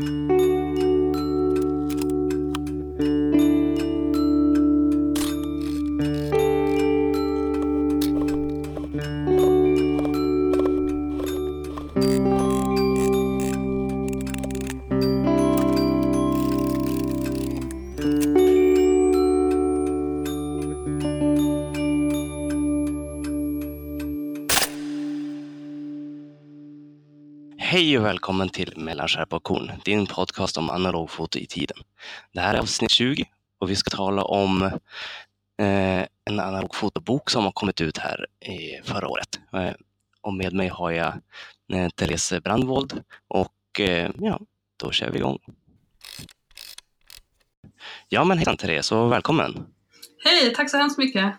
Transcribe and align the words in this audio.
Hej 0.00 0.34
och 0.34 0.39
välkommen 28.30 28.48
till 28.48 28.72
Mellan 28.76 29.08
skärpa 29.08 29.36
och 29.36 29.42
korn, 29.42 29.72
din 29.84 30.06
podcast 30.06 30.56
om 30.56 30.70
analogfoto 30.70 31.38
i 31.38 31.46
tiden. 31.46 31.76
Det 32.32 32.40
här 32.40 32.54
är 32.54 32.58
avsnitt 32.58 32.90
20 32.90 33.24
och 33.58 33.70
vi 33.70 33.76
ska 33.76 33.96
tala 33.96 34.22
om 34.22 34.62
eh, 34.62 36.06
en 36.24 36.40
analogfotobok 36.40 37.30
som 37.30 37.44
har 37.44 37.52
kommit 37.52 37.80
ut 37.80 37.98
här 37.98 38.26
i 38.40 38.82
förra 38.84 39.08
året. 39.08 39.40
Eh, 39.52 39.72
och 40.20 40.34
med 40.34 40.52
mig 40.52 40.68
har 40.68 40.90
jag 40.90 41.12
eh, 41.72 41.88
Therese 41.88 42.32
Brandvold 42.44 43.02
och 43.28 43.80
eh, 43.80 44.10
ja, 44.18 44.40
då 44.76 44.90
kör 44.92 45.10
vi 45.10 45.18
igång. 45.18 45.38
Ja 48.08 48.24
men 48.24 48.38
hejsan 48.38 48.56
Therese 48.56 48.92
och 48.92 49.12
välkommen! 49.12 49.66
Hej, 50.24 50.54
tack 50.54 50.70
så 50.70 50.76
hemskt 50.76 50.98
mycket! 50.98 51.34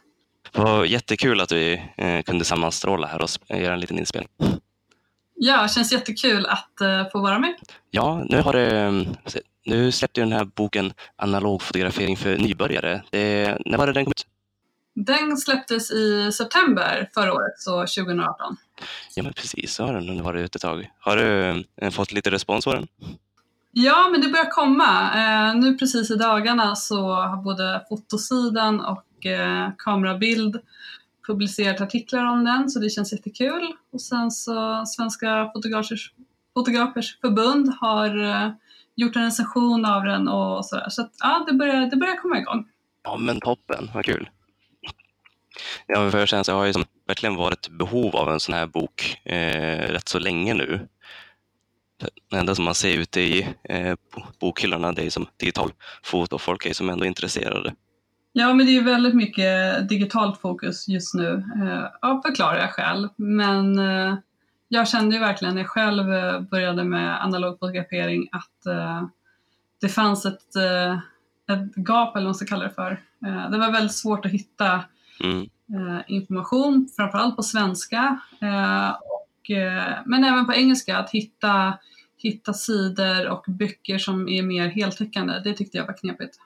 Det 0.51 0.61
var 0.61 0.85
jättekul 0.85 1.41
att 1.41 1.51
vi 1.51 1.81
eh, 1.97 2.21
kunde 2.21 2.45
sammanstråla 2.45 3.07
här 3.07 3.21
och 3.21 3.29
göra 3.49 3.73
en 3.73 3.79
liten 3.79 3.99
inspelning. 3.99 4.29
Ja, 5.43 5.67
känns 5.67 5.91
jättekul 5.91 6.45
att 6.45 6.73
uh, 6.81 7.11
få 7.11 7.19
vara 7.19 7.39
med. 7.39 7.53
Ja, 7.91 8.25
nu 8.29 8.41
har 8.41 8.53
det, 8.53 9.05
nu 9.65 9.91
släppte 9.91 10.21
den 10.21 10.31
här 10.31 10.45
boken 10.45 10.93
Analog 11.15 11.61
fotografering 11.61 12.17
för 12.17 12.37
nybörjare. 12.37 13.03
Det, 13.09 13.57
när 13.65 13.77
var 13.77 13.87
det 13.87 13.93
den 13.93 14.05
kom 14.05 14.11
ut? 14.11 14.25
Den 14.95 15.37
släpptes 15.37 15.91
i 15.91 16.31
september 16.31 17.09
förra 17.13 17.33
året, 17.33 17.53
så 17.57 17.79
2018. 17.79 18.57
Ja, 19.15 19.23
men 19.23 19.33
precis, 19.33 19.73
så 19.73 19.85
har 19.85 19.93
den 19.93 20.23
varit 20.23 20.45
ute 20.45 20.57
ett 20.57 20.61
tag. 20.61 20.91
Har 20.99 21.17
du 21.17 21.63
uh, 21.83 21.89
fått 21.89 22.11
lite 22.11 22.31
respons 22.31 22.65
på 22.65 22.73
den? 22.73 22.87
Ja, 23.71 24.09
men 24.11 24.21
det 24.21 24.27
börjar 24.27 24.51
komma. 24.51 25.11
Uh, 25.15 25.59
nu 25.59 25.77
precis 25.77 26.11
i 26.11 26.15
dagarna 26.15 26.75
så 26.75 27.13
har 27.13 27.43
både 27.43 27.85
fotosidan 27.89 28.81
och 28.81 29.05
kamerabild 29.77 30.59
publicerat 31.31 31.81
artiklar 31.81 32.25
om 32.25 32.43
den 32.43 32.69
så 32.69 32.79
det 32.79 32.89
känns 32.89 33.13
jättekul. 33.13 33.73
Och 33.91 34.01
sen 34.01 34.31
så 34.31 34.85
Svenska 34.85 35.51
fotografers, 35.53 36.13
fotografers 36.53 37.19
förbund 37.21 37.73
har 37.79 38.17
uh, 38.17 38.49
gjort 38.95 39.15
en 39.15 39.23
recension 39.23 39.85
av 39.85 40.03
den 40.03 40.27
och 40.27 40.65
sådär. 40.65 40.89
Så 40.89 41.01
att, 41.01 41.11
ja, 41.19 41.45
det 41.47 41.53
börjar, 41.53 41.85
det 41.85 41.95
börjar 41.95 42.15
komma 42.15 42.39
igång. 42.39 42.65
Ja 43.03 43.17
men 43.17 43.39
toppen, 43.39 43.89
vad 43.93 44.05
kul. 44.05 44.29
Ja, 45.87 46.11
för 46.11 46.19
jag 46.19 46.27
känner 46.27 46.43
jag 46.47 46.55
har 46.55 46.65
ju 46.65 46.73
som, 46.73 46.85
verkligen 47.07 47.35
varit 47.35 47.69
behov 47.69 48.15
av 48.15 48.29
en 48.29 48.39
sån 48.39 48.55
här 48.55 48.67
bok 48.67 49.21
eh, 49.23 49.87
rätt 49.91 50.09
så 50.09 50.19
länge 50.19 50.53
nu. 50.53 50.87
Det 52.29 52.37
enda 52.37 52.55
som 52.55 52.65
man 52.65 52.75
ser 52.75 52.97
ute 52.97 53.21
i 53.21 53.47
eh, 53.63 53.95
bokhyllorna 54.39 54.91
det 54.91 55.05
är 55.05 55.09
som 55.09 55.27
digital 55.37 55.71
foto 56.03 56.35
och 56.35 56.41
folk 56.41 56.65
är 56.65 56.73
som 56.73 56.89
ändå 56.89 57.05
intresserade. 57.05 57.75
Ja, 58.33 58.53
men 58.53 58.65
det 58.65 58.77
är 58.77 58.81
väldigt 58.81 59.15
mycket 59.15 59.89
digitalt 59.89 60.41
fokus 60.41 60.87
just 60.87 61.13
nu, 61.13 61.43
eh, 61.63 62.09
av 62.09 62.21
förklarliga 62.21 62.67
skäl. 62.67 63.09
Men 63.15 63.79
eh, 63.79 64.15
jag 64.67 64.87
kände 64.87 65.15
ju 65.15 65.21
verkligen 65.21 65.55
när 65.55 65.61
jag 65.61 65.69
själv 65.69 66.13
eh, 66.13 66.41
började 66.41 66.83
med 66.83 67.23
analog 67.23 67.59
fotografering 67.59 68.29
att 68.31 68.47
det 69.81 69.89
fanns 69.89 70.25
ett, 70.25 70.55
ett 71.51 71.75
gap, 71.75 72.15
eller 72.15 72.25
vad 72.25 72.29
man 72.29 72.35
ska 72.35 72.45
kalla 72.45 72.63
det 72.63 72.73
för. 72.73 73.03
Det 73.51 73.57
var 73.57 73.71
väldigt 73.71 73.95
svårt 73.95 74.25
att 74.25 74.31
hitta 74.31 74.83
mm. 75.23 75.47
information, 76.07 76.89
framförallt 76.95 77.35
på 77.35 77.43
svenska, 77.43 78.19
och, 79.01 79.51
men 80.05 80.23
även 80.23 80.45
på 80.45 80.53
engelska, 80.53 80.97
att 80.97 81.09
hitta, 81.09 81.73
hitta 82.17 82.53
sidor 82.53 83.29
och 83.29 83.45
böcker 83.47 83.97
som 83.97 84.29
är 84.29 84.43
mer 84.43 84.67
heltäckande. 84.67 85.39
Det 85.43 85.53
tyckte 85.53 85.77
jag 85.77 85.85
var 85.85 85.97
knepigt. 85.97 86.37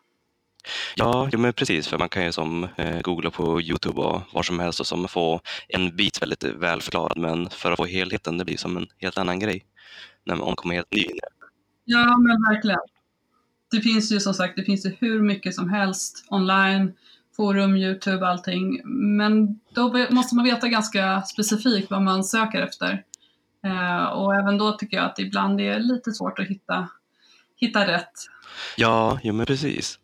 Ja, 0.95 1.29
ja 1.31 1.37
men 1.37 1.53
precis, 1.53 1.87
för 1.87 1.97
man 1.97 2.09
kan 2.09 2.25
ju 2.25 2.31
som 2.31 2.67
eh, 2.75 3.01
googla 3.01 3.31
på 3.31 3.61
Youtube 3.61 4.01
och 4.01 4.21
var 4.31 4.43
som 4.43 4.59
helst 4.59 4.79
och 4.79 4.87
som 4.87 5.07
få 5.07 5.41
en 5.67 5.95
bit 5.95 6.21
väldigt 6.21 6.43
väl 6.43 6.81
förklarad, 6.81 7.17
men 7.17 7.49
för 7.49 7.71
att 7.71 7.77
få 7.77 7.85
helheten, 7.85 8.37
det 8.37 8.45
blir 8.45 8.57
som 8.57 8.77
en 8.77 8.87
helt 8.97 9.17
annan 9.17 9.39
grej 9.39 9.65
när 10.25 10.35
man 10.35 10.55
kommer 10.55 10.75
helt 10.75 10.91
ny 10.91 11.01
in 11.01 11.19
Ja, 11.85 12.17
men 12.17 12.41
verkligen. 12.53 12.79
Det 13.71 13.81
finns 13.81 14.11
ju 14.11 14.19
som 14.19 14.33
sagt, 14.33 14.55
det 14.55 14.63
finns 14.63 14.85
ju 14.85 14.95
hur 14.99 15.21
mycket 15.21 15.55
som 15.55 15.69
helst 15.69 16.25
online, 16.29 16.93
forum, 17.37 17.75
Youtube, 17.75 18.27
allting. 18.27 18.81
Men 19.17 19.59
då 19.73 20.07
måste 20.09 20.35
man 20.35 20.45
veta 20.45 20.67
ganska 20.67 21.21
specifikt 21.21 21.91
vad 21.91 22.01
man 22.01 22.23
söker 22.23 22.61
efter. 22.61 23.03
Eh, 23.65 24.05
och 24.05 24.35
även 24.35 24.57
då 24.57 24.71
tycker 24.71 24.97
jag 24.97 25.05
att 25.05 25.19
ibland 25.19 25.61
är 25.61 25.79
lite 25.79 26.11
svårt 26.11 26.39
att 26.39 26.47
hitta, 26.47 26.87
hitta 27.55 27.87
rätt. 27.87 28.11
Ja, 28.77 29.19
jo 29.23 29.33
men 29.33 29.45
precis. 29.45 29.99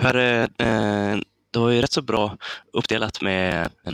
Per, 0.00 0.16
eh, 0.16 1.18
det 1.50 1.58
var 1.58 1.70
ju 1.70 1.82
rätt 1.82 1.92
så 1.92 2.02
bra 2.02 2.36
uppdelat 2.72 3.22
med 3.22 3.70
eh, 3.86 3.92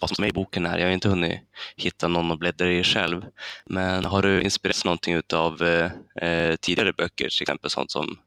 vad 0.00 0.10
som 0.10 0.24
är 0.24 0.28
i 0.28 0.32
boken 0.32 0.66
här. 0.66 0.78
Jag 0.78 0.86
har 0.86 0.92
inte 0.92 1.08
hunnit 1.08 1.40
hitta 1.76 2.08
någon 2.08 2.32
att 2.32 2.38
bläddra 2.38 2.72
i 2.72 2.84
själv. 2.84 3.24
Men 3.66 4.04
har 4.04 4.22
du 4.22 4.42
inspirerats 4.42 4.84
någonting 4.84 5.22
av 5.34 5.62
eh, 5.62 5.90
eh, 6.28 6.56
tidigare 6.56 6.92
böcker, 6.92 7.28
till 7.28 7.42
exempel 7.42 7.70
sånt 7.70 7.90
som 7.90 8.18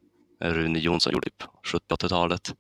Rune 0.44 0.80
Jonsson 0.80 1.14
gjorde 1.14 1.30
på 1.38 1.46
70-80-talet? 1.96 2.54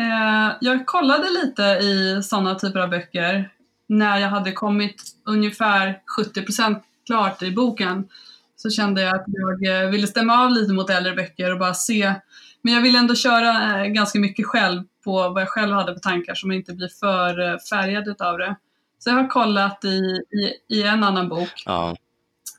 Eh, 0.00 0.56
jag 0.60 0.86
kollade 0.86 1.30
lite 1.30 1.62
i 1.62 2.22
sådana 2.22 2.54
typer 2.54 2.80
av 2.80 2.90
böcker 2.90 3.50
när 3.86 4.18
jag 4.18 4.28
hade 4.28 4.52
kommit 4.52 5.02
ungefär 5.26 6.00
70 6.16 6.42
procent 6.42 6.84
klart 7.06 7.42
i 7.42 7.50
boken. 7.50 8.08
Så 8.62 8.70
kände 8.70 9.02
jag 9.02 9.14
att 9.14 9.24
jag 9.26 9.82
eh, 9.84 9.90
ville 9.90 10.06
stämma 10.06 10.44
av 10.44 10.50
lite 10.50 10.72
mot 10.72 10.90
äldre 10.90 11.14
böcker 11.14 11.52
och 11.52 11.58
bara 11.58 11.74
se 11.74 12.14
men 12.62 12.74
jag 12.74 12.82
vill 12.82 12.96
ändå 12.96 13.14
köra 13.14 13.82
eh, 13.82 13.86
ganska 13.86 14.18
mycket 14.18 14.46
själv 14.46 14.82
på 15.04 15.28
vad 15.28 15.42
jag 15.42 15.48
själv 15.48 15.74
hade 15.74 15.94
på 15.94 16.00
tankar 16.00 16.34
som 16.34 16.52
inte 16.52 16.72
blir 16.72 16.88
för 16.88 17.40
eh, 17.40 17.58
färgad 17.58 18.22
av 18.22 18.38
det. 18.38 18.56
Så 18.98 19.10
jag 19.10 19.14
har 19.14 19.28
kollat 19.28 19.84
i, 19.84 19.88
i, 19.88 20.74
i 20.76 20.82
en 20.82 21.04
annan 21.04 21.28
bok. 21.28 21.62
Ja. 21.66 21.96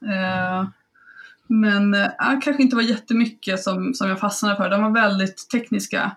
Eh, 0.01 0.67
men 1.47 1.93
eh, 1.93 2.09
kanske 2.19 2.61
inte 2.63 2.75
var 2.75 2.83
jättemycket 2.83 3.59
som, 3.59 3.93
som 3.93 4.09
jag 4.09 4.19
fastnade 4.19 4.55
för. 4.55 4.69
De 4.69 4.83
var 4.83 4.91
väldigt 4.91 5.49
tekniska 5.49 6.15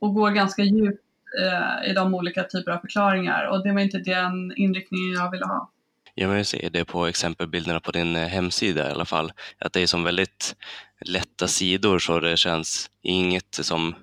och 0.00 0.14
går 0.14 0.30
ganska 0.30 0.62
djupt 0.62 1.04
eh, 1.40 1.90
i 1.90 1.94
de 1.94 2.14
olika 2.14 2.42
typer 2.42 2.72
av 2.72 2.78
förklaringar 2.78 3.46
och 3.46 3.62
det 3.62 3.72
var 3.72 3.80
inte 3.80 3.98
den 3.98 4.52
inriktningen 4.56 5.12
jag 5.12 5.30
ville 5.30 5.46
ha. 5.46 5.70
Ja, 6.14 6.28
men 6.28 6.36
jag 6.36 6.46
ser 6.46 6.70
det 6.70 6.84
på 6.84 7.06
exempelbilderna 7.06 7.80
på 7.80 7.90
din 7.90 8.16
eh, 8.16 8.28
hemsida 8.28 8.88
i 8.88 8.92
alla 8.92 9.04
fall, 9.04 9.32
att 9.58 9.72
det 9.72 9.80
är 9.80 9.86
som 9.86 10.04
väldigt 10.04 10.56
lätta 11.00 11.48
sidor 11.48 11.98
så 11.98 12.20
det 12.20 12.36
känns 12.36 12.90
inget 13.02 13.54
som 13.54 13.94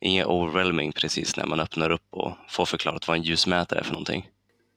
inget 0.00 0.26
overwhelming 0.26 0.92
precis 0.92 1.36
när 1.36 1.46
man 1.46 1.60
öppnar 1.60 1.90
upp 1.90 2.06
och 2.10 2.32
får 2.48 2.66
förklarat 2.66 3.08
vad 3.08 3.16
en 3.16 3.22
ljusmätare 3.22 3.80
är 3.80 3.84
för 3.84 3.92
någonting. 3.92 4.26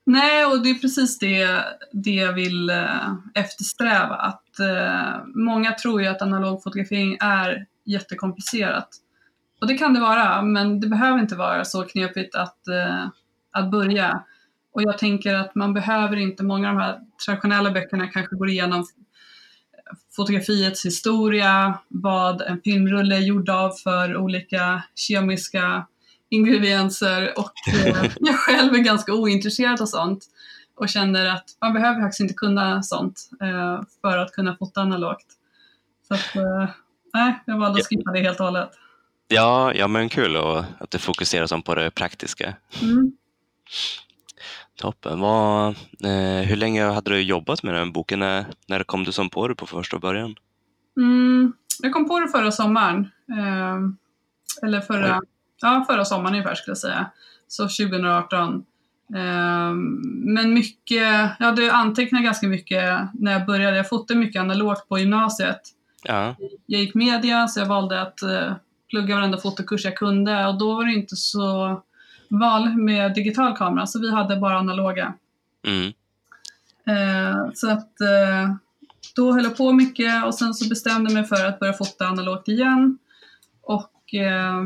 Nej, 0.05 0.45
och 0.45 0.63
det 0.63 0.69
är 0.69 0.75
precis 0.75 1.19
det, 1.19 1.63
det 1.91 2.15
jag 2.15 2.33
vill 2.33 2.69
eh, 2.69 3.13
eftersträva. 3.33 4.15
Att, 4.15 4.59
eh, 4.59 5.25
många 5.35 5.71
tror 5.71 6.01
ju 6.01 6.07
att 6.07 6.21
analog 6.21 6.63
fotografering 6.63 7.17
är 7.21 7.65
jättekomplicerat. 7.85 8.89
Och 9.61 9.67
det 9.67 9.77
kan 9.77 9.93
det 9.93 9.99
vara, 9.99 10.41
men 10.41 10.79
det 10.79 10.87
behöver 10.87 11.19
inte 11.19 11.35
vara 11.35 11.65
så 11.65 11.83
knepigt 11.83 12.35
att, 12.35 12.67
eh, 12.67 13.07
att 13.51 13.71
börja. 13.71 14.23
Och 14.73 14.81
jag 14.81 14.97
tänker 14.97 15.35
att 15.35 15.55
man 15.55 15.73
behöver 15.73 16.17
inte, 16.17 16.43
många 16.43 16.69
av 16.69 16.75
de 16.75 16.81
här 16.81 16.99
traditionella 17.25 17.71
böckerna 17.71 18.07
kanske 18.07 18.35
går 18.35 18.49
igenom 18.49 18.85
fotografiets 20.15 20.85
historia, 20.85 21.79
vad 21.87 22.41
en 22.41 22.61
filmrulle 22.61 23.15
är 23.15 23.19
gjord 23.19 23.49
av 23.49 23.71
för 23.71 24.17
olika 24.17 24.83
kemiska 24.95 25.87
ingredienser 26.29 27.39
och 27.39 27.51
eh, 27.85 28.11
jag 28.19 28.35
själv 28.35 28.73
är 28.73 28.79
ganska 28.79 29.13
ointresserad 29.13 29.81
av 29.81 29.85
sånt 29.85 30.25
och 30.75 30.89
känner 30.89 31.25
att 31.25 31.45
man 31.61 31.73
behöver 31.73 32.01
faktiskt 32.01 32.21
inte 32.21 32.33
kunna 32.33 32.83
sånt 32.83 33.29
eh, 33.41 33.81
för 34.01 34.17
att 34.17 34.31
kunna 34.31 34.55
fota 34.55 34.81
analogt. 34.81 35.25
Så 36.07 36.13
att, 36.13 36.35
eh, 36.35 36.69
nej, 37.13 37.39
jag 37.45 37.59
valde 37.59 37.79
att 37.79 37.87
skippa 37.87 38.11
det 38.11 38.19
helt 38.19 38.39
och 38.39 38.45
hållet. 38.45 38.69
Ja, 39.27 39.73
ja 39.73 39.87
men 39.87 40.09
kul 40.09 40.35
och 40.35 40.63
att 40.79 40.91
du 40.91 40.97
fokuserar 40.97 41.47
som 41.47 41.61
på 41.61 41.75
det 41.75 41.91
praktiska. 41.91 42.55
Mm. 42.81 43.11
Toppen. 44.81 45.19
Vad, 45.19 45.67
eh, 46.03 46.47
hur 46.47 46.55
länge 46.55 46.83
hade 46.83 47.09
du 47.09 47.21
jobbat 47.21 47.63
med 47.63 47.73
den 47.73 47.91
boken? 47.91 48.19
När, 48.19 48.45
när 48.67 48.83
kom 48.83 49.03
du 49.03 49.11
som 49.11 49.29
på 49.29 49.47
det 49.47 49.55
på 49.55 49.65
första 49.65 49.99
början? 49.99 50.35
Mm, 50.97 51.53
jag 51.81 51.93
kom 51.93 52.07
på 52.07 52.19
det 52.19 52.27
förra 52.27 52.51
sommaren. 52.51 53.07
Eh, 53.31 53.77
eller 54.67 54.81
förra, 54.81 55.21
ja, 55.61 55.85
förra 55.87 56.05
sommaren 56.05 56.33
ungefär 56.33 56.55
skulle 56.55 56.71
jag 56.71 56.77
säga. 56.77 57.11
Så 57.47 57.63
2018. 57.63 58.65
Eh, 59.15 59.73
men 60.25 60.53
mycket, 60.53 61.31
jag 61.39 61.45
hade 61.45 61.73
antecknat 61.73 62.23
ganska 62.23 62.47
mycket 62.47 62.99
när 63.13 63.31
jag 63.31 63.45
började. 63.45 63.77
Jag 63.77 63.89
fotade 63.89 64.19
mycket 64.19 64.39
analogt 64.39 64.89
på 64.89 64.99
gymnasiet. 64.99 65.61
Ja. 66.03 66.35
Jag 66.65 66.81
gick 66.81 66.95
media 66.95 67.47
så 67.47 67.59
jag 67.59 67.67
valde 67.67 68.01
att 68.01 68.21
eh, 68.21 68.53
plugga 68.89 69.15
varenda 69.15 69.37
fotokurs 69.37 69.85
jag 69.85 69.97
kunde 69.97 70.47
och 70.47 70.57
då 70.57 70.75
var 70.75 70.85
det 70.85 70.93
inte 70.93 71.15
så 71.15 71.81
vanligt 72.39 72.77
med 72.77 73.13
digital 73.13 73.57
kamera 73.57 73.87
så 73.87 73.99
vi 73.99 74.11
hade 74.11 74.37
bara 74.37 74.57
analoga. 74.57 75.13
Mm. 75.67 75.93
Eh, 76.87 77.51
så 77.53 77.69
att 77.69 78.01
eh, 78.01 78.55
då 79.15 79.33
höll 79.33 79.43
jag 79.43 79.57
på 79.57 79.71
mycket 79.71 80.25
och 80.25 80.35
sen 80.35 80.53
så 80.53 80.69
bestämde 80.69 81.11
jag 81.11 81.13
mig 81.13 81.23
för 81.23 81.45
att 81.45 81.59
börja 81.59 81.73
fota 81.73 82.07
analogt 82.07 82.47
igen. 82.47 82.97
Och 83.61 84.13
eh, 84.13 84.61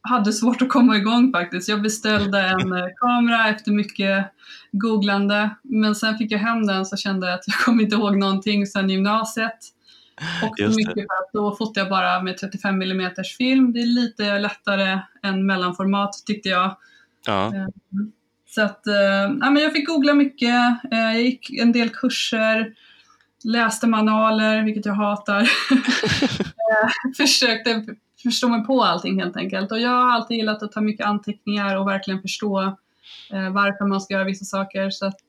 hade 0.00 0.32
svårt 0.32 0.62
att 0.62 0.68
komma 0.68 0.96
igång 0.96 1.32
faktiskt. 1.32 1.68
Jag 1.68 1.82
beställde 1.82 2.40
en 2.40 2.72
eh, 2.72 2.86
kamera 2.96 3.48
efter 3.48 3.72
mycket 3.72 4.26
googlande. 4.72 5.50
Men 5.62 5.94
sen 5.94 6.18
fick 6.18 6.32
jag 6.32 6.38
hem 6.38 6.66
den 6.66 6.86
så 6.86 6.96
kände 6.96 7.26
jag 7.26 7.34
att 7.34 7.44
jag 7.46 7.56
kommer 7.56 7.82
inte 7.82 7.96
ihåg 7.96 8.16
någonting 8.16 8.66
sedan 8.66 8.90
gymnasiet. 8.90 9.58
Och 10.42 10.54
mycket 10.76 10.94
för 10.94 11.00
att 11.00 11.32
då 11.32 11.56
fotar 11.56 11.80
jag 11.80 11.90
bara 11.90 12.22
med 12.22 12.36
35 12.36 12.82
mm 12.82 13.10
film. 13.38 13.72
Det 13.72 13.80
är 13.80 13.86
lite 13.86 14.38
lättare 14.38 14.98
än 15.22 15.46
mellanformat 15.46 16.12
tyckte 16.26 16.48
jag. 16.48 16.76
Ja. 17.26 17.52
Så 18.46 18.62
att, 18.62 18.86
eh, 18.86 18.94
ja, 19.40 19.50
men 19.50 19.56
jag 19.56 19.72
fick 19.72 19.88
googla 19.88 20.14
mycket, 20.14 20.84
eh, 20.92 20.98
jag 20.98 21.22
gick 21.22 21.50
en 21.50 21.72
del 21.72 21.90
kurser, 21.90 22.74
läste 23.44 23.86
manualer, 23.86 24.62
vilket 24.62 24.86
jag 24.86 24.94
hatar. 24.94 25.40
eh, 26.70 26.88
försökte 27.16 27.84
förstå 28.22 28.48
mig 28.48 28.64
på 28.64 28.82
allting 28.82 29.20
helt 29.20 29.36
enkelt. 29.36 29.72
Och 29.72 29.80
jag 29.80 29.90
har 29.90 30.10
alltid 30.10 30.36
gillat 30.36 30.62
att 30.62 30.72
ta 30.72 30.80
mycket 30.80 31.06
anteckningar 31.06 31.76
och 31.76 31.88
verkligen 31.88 32.22
förstå 32.22 32.76
varför 33.30 33.84
man 33.84 34.00
ska 34.00 34.14
göra 34.14 34.24
vissa 34.24 34.44
saker. 34.44 34.90
Så 34.90 35.06
att, 35.06 35.22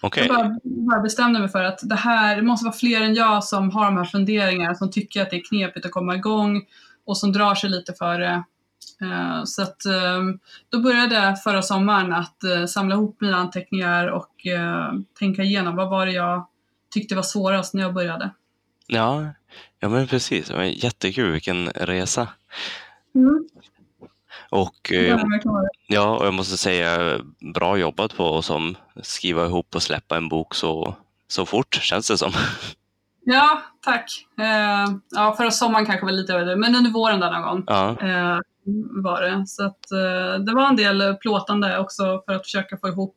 Okej. 0.00 0.26
jag 0.26 0.36
bara, 0.36 0.58
bara 0.62 1.00
bestämde 1.00 1.40
mig 1.40 1.48
för 1.48 1.64
att 1.64 1.80
det 1.82 1.94
här 1.94 2.36
det 2.36 2.42
måste 2.42 2.64
vara 2.64 2.76
fler 2.76 3.02
än 3.02 3.14
jag 3.14 3.44
som 3.44 3.70
har 3.70 3.84
de 3.84 3.96
här 3.96 4.04
funderingarna, 4.04 4.74
som 4.74 4.90
tycker 4.90 5.22
att 5.22 5.30
det 5.30 5.36
är 5.36 5.44
knepigt 5.48 5.86
att 5.86 5.92
komma 5.92 6.14
igång 6.16 6.62
och 7.06 7.18
som 7.18 7.32
drar 7.32 7.54
sig 7.54 7.70
lite 7.70 7.92
för 7.92 8.18
det. 8.18 8.44
Eh, 9.02 9.44
Så 9.44 9.62
att 9.62 9.86
eh, 9.86 10.22
då 10.68 10.80
började 10.80 11.14
jag 11.14 11.42
förra 11.42 11.62
sommaren 11.62 12.12
att 12.12 12.44
eh, 12.44 12.66
samla 12.66 12.94
ihop 12.94 13.20
mina 13.20 13.36
anteckningar 13.36 14.06
och 14.06 14.46
tänka 15.18 15.42
igenom 15.42 15.76
vad 15.76 15.90
var 15.90 16.06
det 16.06 16.12
jag 16.12 16.46
tyckte 16.94 17.14
var 17.14 17.22
svårast 17.22 17.74
när 17.74 17.82
jag 17.82 17.94
började. 17.94 18.30
Ja. 18.86 19.26
ja, 19.80 19.88
men 19.88 20.06
precis. 20.06 20.52
Jättekul. 20.74 21.32
Vilken 21.32 21.68
resa. 21.68 22.28
Och 24.50 24.92
eh, 24.92 25.18
ja, 25.88 26.16
och 26.18 26.26
jag 26.26 26.34
måste 26.34 26.56
säga 26.56 27.18
bra 27.54 27.76
jobbat 27.78 28.16
på 28.16 28.38
att 28.38 28.44
som 28.44 28.76
skriva 29.02 29.44
ihop 29.46 29.74
och 29.74 29.82
släppa 29.82 30.16
en 30.16 30.28
bok 30.28 30.54
så, 30.54 30.94
så 31.28 31.46
fort 31.46 31.74
känns 31.74 32.08
det 32.08 32.18
som. 32.18 32.32
Ja, 33.30 33.62
tack. 33.84 34.26
Eh, 34.38 34.92
ja, 35.10 35.34
förra 35.36 35.50
sommaren 35.50 35.86
kanske 35.86 36.06
var 36.06 36.12
lite 36.12 36.34
över 36.34 36.44
det, 36.46 36.56
men 36.56 36.74
under 36.74 36.90
våren 36.90 37.20
där 37.20 37.30
någon 37.32 37.42
gång. 37.42 37.64
Ja, 37.66 37.88
eh, 37.90 38.38
var 39.02 39.22
det. 39.22 39.46
Så 39.46 39.64
att, 39.66 39.90
eh, 39.92 40.44
det 40.44 40.52
var 40.54 40.68
en 40.68 40.76
del 40.76 41.16
plåtande 41.20 41.78
också 41.78 42.22
för 42.26 42.32
att 42.34 42.42
försöka 42.44 42.76
få 42.76 42.88
ihop, 42.88 43.16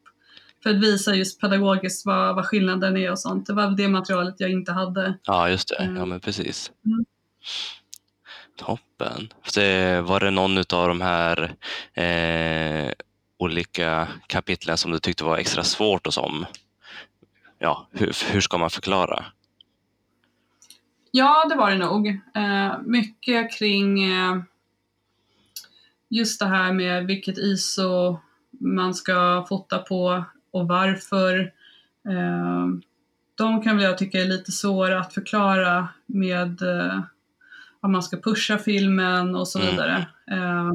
för 0.63 0.69
att 0.69 0.75
visa 0.75 1.13
just 1.15 1.41
pedagogiskt 1.41 2.05
vad, 2.05 2.35
vad 2.35 2.45
skillnaden 2.45 2.97
är 2.97 3.11
och 3.11 3.19
sånt. 3.19 3.45
Det 3.47 3.53
var 3.53 3.67
det 3.77 3.87
materialet 3.87 4.35
jag 4.37 4.51
inte 4.51 4.71
hade. 4.71 5.17
ja 5.23 5.49
just 5.49 5.69
det. 5.69 5.75
Ja, 5.79 5.83
Mm. 5.83 6.09
men 6.09 6.19
precis. 6.19 6.71
Mm. 6.85 7.05
Toppen. 8.57 9.29
Det- 9.55 9.91
eh, 9.91 10.01
Var 10.01 10.19
det 10.19 10.31
någon 10.31 10.57
av 10.57 10.87
de 10.87 11.01
här 11.01 11.55
eh, 11.93 12.91
olika 13.37 14.07
kapitlen 14.27 14.77
som 14.77 14.91
du 14.91 14.99
tyckte 14.99 15.23
var 15.23 15.37
extra 15.37 15.63
svårt 15.63 16.07
och 16.07 16.13
som, 16.13 16.45
ja, 17.59 17.87
hur, 17.91 18.13
hur 18.33 18.41
ska 18.41 18.57
man 18.57 18.69
förklara? 18.69 19.25
Ja, 21.11 21.45
det 21.49 21.55
var 21.55 21.71
det 21.71 21.77
nog. 21.77 22.07
Eh, 22.35 22.73
mycket 22.85 23.57
kring 23.57 24.03
eh, 24.03 24.37
just 26.09 26.39
det 26.39 26.45
här 26.47 26.73
med 26.73 27.05
vilket 27.07 27.37
ISO 27.37 28.19
man 28.59 28.93
ska 28.93 29.45
fota 29.49 29.77
på 29.79 30.23
och 30.51 30.67
varför. 30.67 31.39
Eh, 32.09 32.67
de 33.35 33.61
kan 33.63 33.75
väl 33.77 33.85
jag 33.85 33.97
tycka 33.97 34.21
är 34.21 34.25
lite 34.25 34.51
svåra 34.51 34.99
att 34.99 35.13
förklara 35.13 35.87
med 36.05 36.61
eh, 36.61 36.99
att 37.81 37.89
man 37.91 38.03
ska 38.03 38.17
pusha 38.17 38.57
filmen 38.57 39.35
och 39.35 39.47
så 39.47 39.59
Mm. 39.59 39.71
vidare. 39.71 40.07
Eh, 40.31 40.71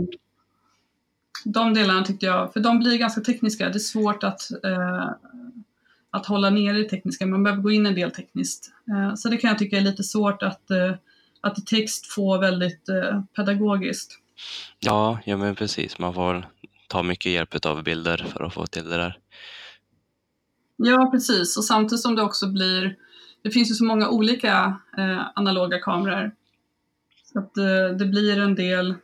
de 1.45 1.75
delarna 1.75 2.05
tyckte 2.05 2.27
jag, 2.27 2.53
för 2.53 2.61
de 2.61 2.79
blir 2.79 2.99
ganska 2.99 3.21
tekniska. 3.21 3.69
Det 3.69 3.77
är 3.77 3.79
svårt 3.79 4.23
att, 4.23 4.51
eh, 4.65 5.11
att 6.11 6.27
hålla 6.27 6.51
nere 6.51 6.79
det 6.79 6.89
tekniska. 6.89 7.27
Man 7.27 7.43
behöver 7.43 7.63
gå 7.63 7.71
in 7.71 7.87
en 7.87 7.95
del 7.95 8.11
tekniskt. 8.11 8.73
Eh, 8.91 9.15
så 9.15 9.29
det 9.29 9.37
kan 9.37 9.49
jag 9.49 9.59
tycka 9.59 9.77
är 9.77 9.81
lite 9.81 10.03
svårt 10.05 10.43
att, 10.43 10.71
eh, 10.71 10.95
att 11.41 11.67
text 11.67 12.07
få 12.07 12.39
väldigt 12.39 12.87
pedagogiskt. 13.37 14.19
Ja, 14.79 15.19
ja 15.25 15.37
men 15.37 15.55
precis. 15.55 15.99
Man 15.99 16.15
får 16.15 16.47
ta 16.89 17.03
mycket 17.03 17.33
hjälp 17.33 17.67
av 17.67 17.83
bilder 17.83 18.27
för 18.33 18.45
att 18.45 18.55
få 18.55 18.67
till 18.67 18.85
det 18.91 18.97
där. 18.97 19.19
Ja, 20.77 21.09
precis. 21.13 21.57
Och 21.57 21.65
samtidigt 21.65 22.03
som 22.03 22.15
det 22.17 22.23
också 22.23 22.47
blir, 22.47 22.97
det 23.43 23.51
finns 23.51 23.71
ju 23.71 23.75
så 23.75 23.85
många 23.85 24.09
olika 24.09 24.77
eh, 24.99 25.23
analoga 25.35 25.79
kameror. 25.79 26.33
Att 27.37 27.57
eh, 27.57 27.97
det 27.99 28.05
blir 28.07 28.39
en 28.41 28.55
del, 28.55 28.95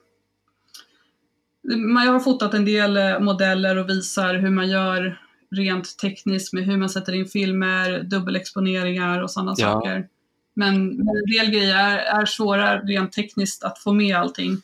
man- 1.76 2.06
har 2.08 2.20
fotat 2.20 2.55
en 2.55 2.64
del 2.64 2.96
eh, 2.96 3.20
modeller 3.20 3.76
och 3.79 3.88
visar 3.88 4.34
hur 4.34 4.50
man 4.50 4.69
gör 4.69 5.19
rent 5.50 5.99
tekniskt 5.99 6.52
med 6.52 6.64
hur 6.64 6.76
man 6.76 6.88
sätter 6.90 7.12
in 7.12 7.26
filmer, 7.26 8.02
dubbelexponeringar 8.02 9.23
och 9.23 9.31
sådana 9.31 9.55
Ja. 9.56 9.73
saker. 9.73 10.08
Men, 10.55 10.88
men 10.88 11.08
en 11.08 11.26
del 11.37 11.50
grejer 11.50 11.76
är, 11.76 11.99
är 12.20 12.26
svåra 12.26 12.81
rent 12.81 13.12
tekniskt 13.12 13.64
att 13.64 13.79
få 13.79 13.93
med 13.93 14.17
allting. 14.17 14.56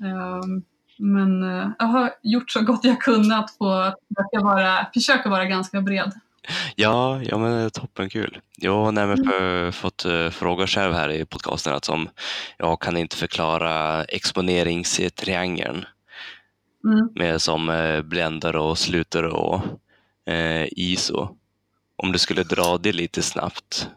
Ehm, 0.00 0.62
men 0.98 1.42
eh, 1.42 1.68
jag 1.78 1.86
har 1.86 2.10
gjort 2.22 2.50
så 2.50 2.60
gott 2.62 2.84
jag 2.84 3.00
kunnat 3.00 3.58
på 3.58 3.70
att 3.70 3.94
försöka 4.08 4.44
vara, 4.44 4.86
försöka 4.94 5.28
vara 5.30 5.44
ganska 5.44 5.80
bred. 5.80 6.12
Ja, 6.76 7.20
ja 7.22 7.38
men 7.38 7.52
det 7.52 7.58
är 7.58 7.68
toppenkul. 7.68 8.38
Jag 8.56 8.84
har 8.84 8.92
nämligen 8.92 9.24
för, 9.24 9.70
fått 9.70 10.06
uh, 10.06 10.30
frågor 10.30 10.66
själv 10.66 10.94
här 10.94 11.08
i 11.08 11.24
podcasten 11.24 11.74
att 11.74 11.84
som 11.84 12.08
jag 12.56 12.80
kan 12.80 12.96
inte 12.96 13.16
förklara 13.16 14.04
exponeringstriangeln 14.04 15.84
Mm. 16.84 17.08
med 17.14 17.42
som 17.42 17.68
uh, 17.68 18.02
bländare 18.02 18.58
och 18.58 18.78
slutare 18.78 19.28
och 19.28 19.62
eh, 20.26 20.68
ISO. 20.70 21.36
Om 21.96 22.12
du 22.12 22.18
skulle 22.18 22.42
dra 22.42 22.78
det 22.78 22.92
lite 22.92 23.22
snabbt. 23.22 23.88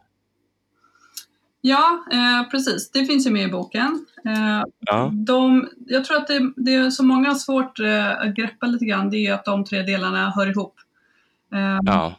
Ja, 1.62 2.06
eh, 2.12 2.50
precis. 2.50 2.92
Det 2.92 3.06
finns 3.06 3.28
ju 3.28 3.32
med 3.32 3.44
i 3.44 3.52
boken. 3.52 4.06
Eh, 4.26 4.64
Ja, 4.80 5.12
de, 5.14 5.70
jag 5.88 6.06
tror 6.06 6.18
att 6.18 6.28
det, 6.28 6.52
det 6.56 6.74
är 6.74 6.90
så 6.90 7.04
många 7.04 7.28
har 7.28 7.36
svårt 7.36 7.80
eh, 7.80 8.12
att 8.20 8.36
greppa 8.36 8.66
lite 8.66 8.86
grann, 8.86 9.10
det 9.10 9.28
är 9.28 9.34
att 9.34 9.46
de 9.46 9.66
tre 9.66 9.82
delarna 9.82 10.30
hör 10.30 10.50
ihop. 10.50 10.76
Eh, 11.54 11.80
ja, 11.86 12.16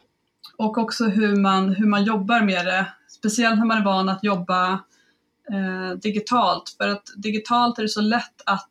Och 0.61 0.79
också 0.79 1.05
hur 1.05 1.37
man, 1.37 1.75
hur 1.75 1.87
man 1.87 2.05
jobbar 2.05 2.40
med 2.40 2.67
det. 2.67 2.87
Speciellt 3.09 3.59
när 3.59 3.67
man 3.67 3.79
är 3.79 3.85
van 3.85 4.09
att 4.09 4.25
jobba 4.25 4.73
eh, 5.52 5.90
digitalt. 6.02 6.75
För 6.79 6.88
att 6.88 7.02
digitalt 7.17 7.79
är 7.79 7.83
det 7.83 7.88
så 7.88 8.00
lätt 8.00 8.43
att 8.47 8.71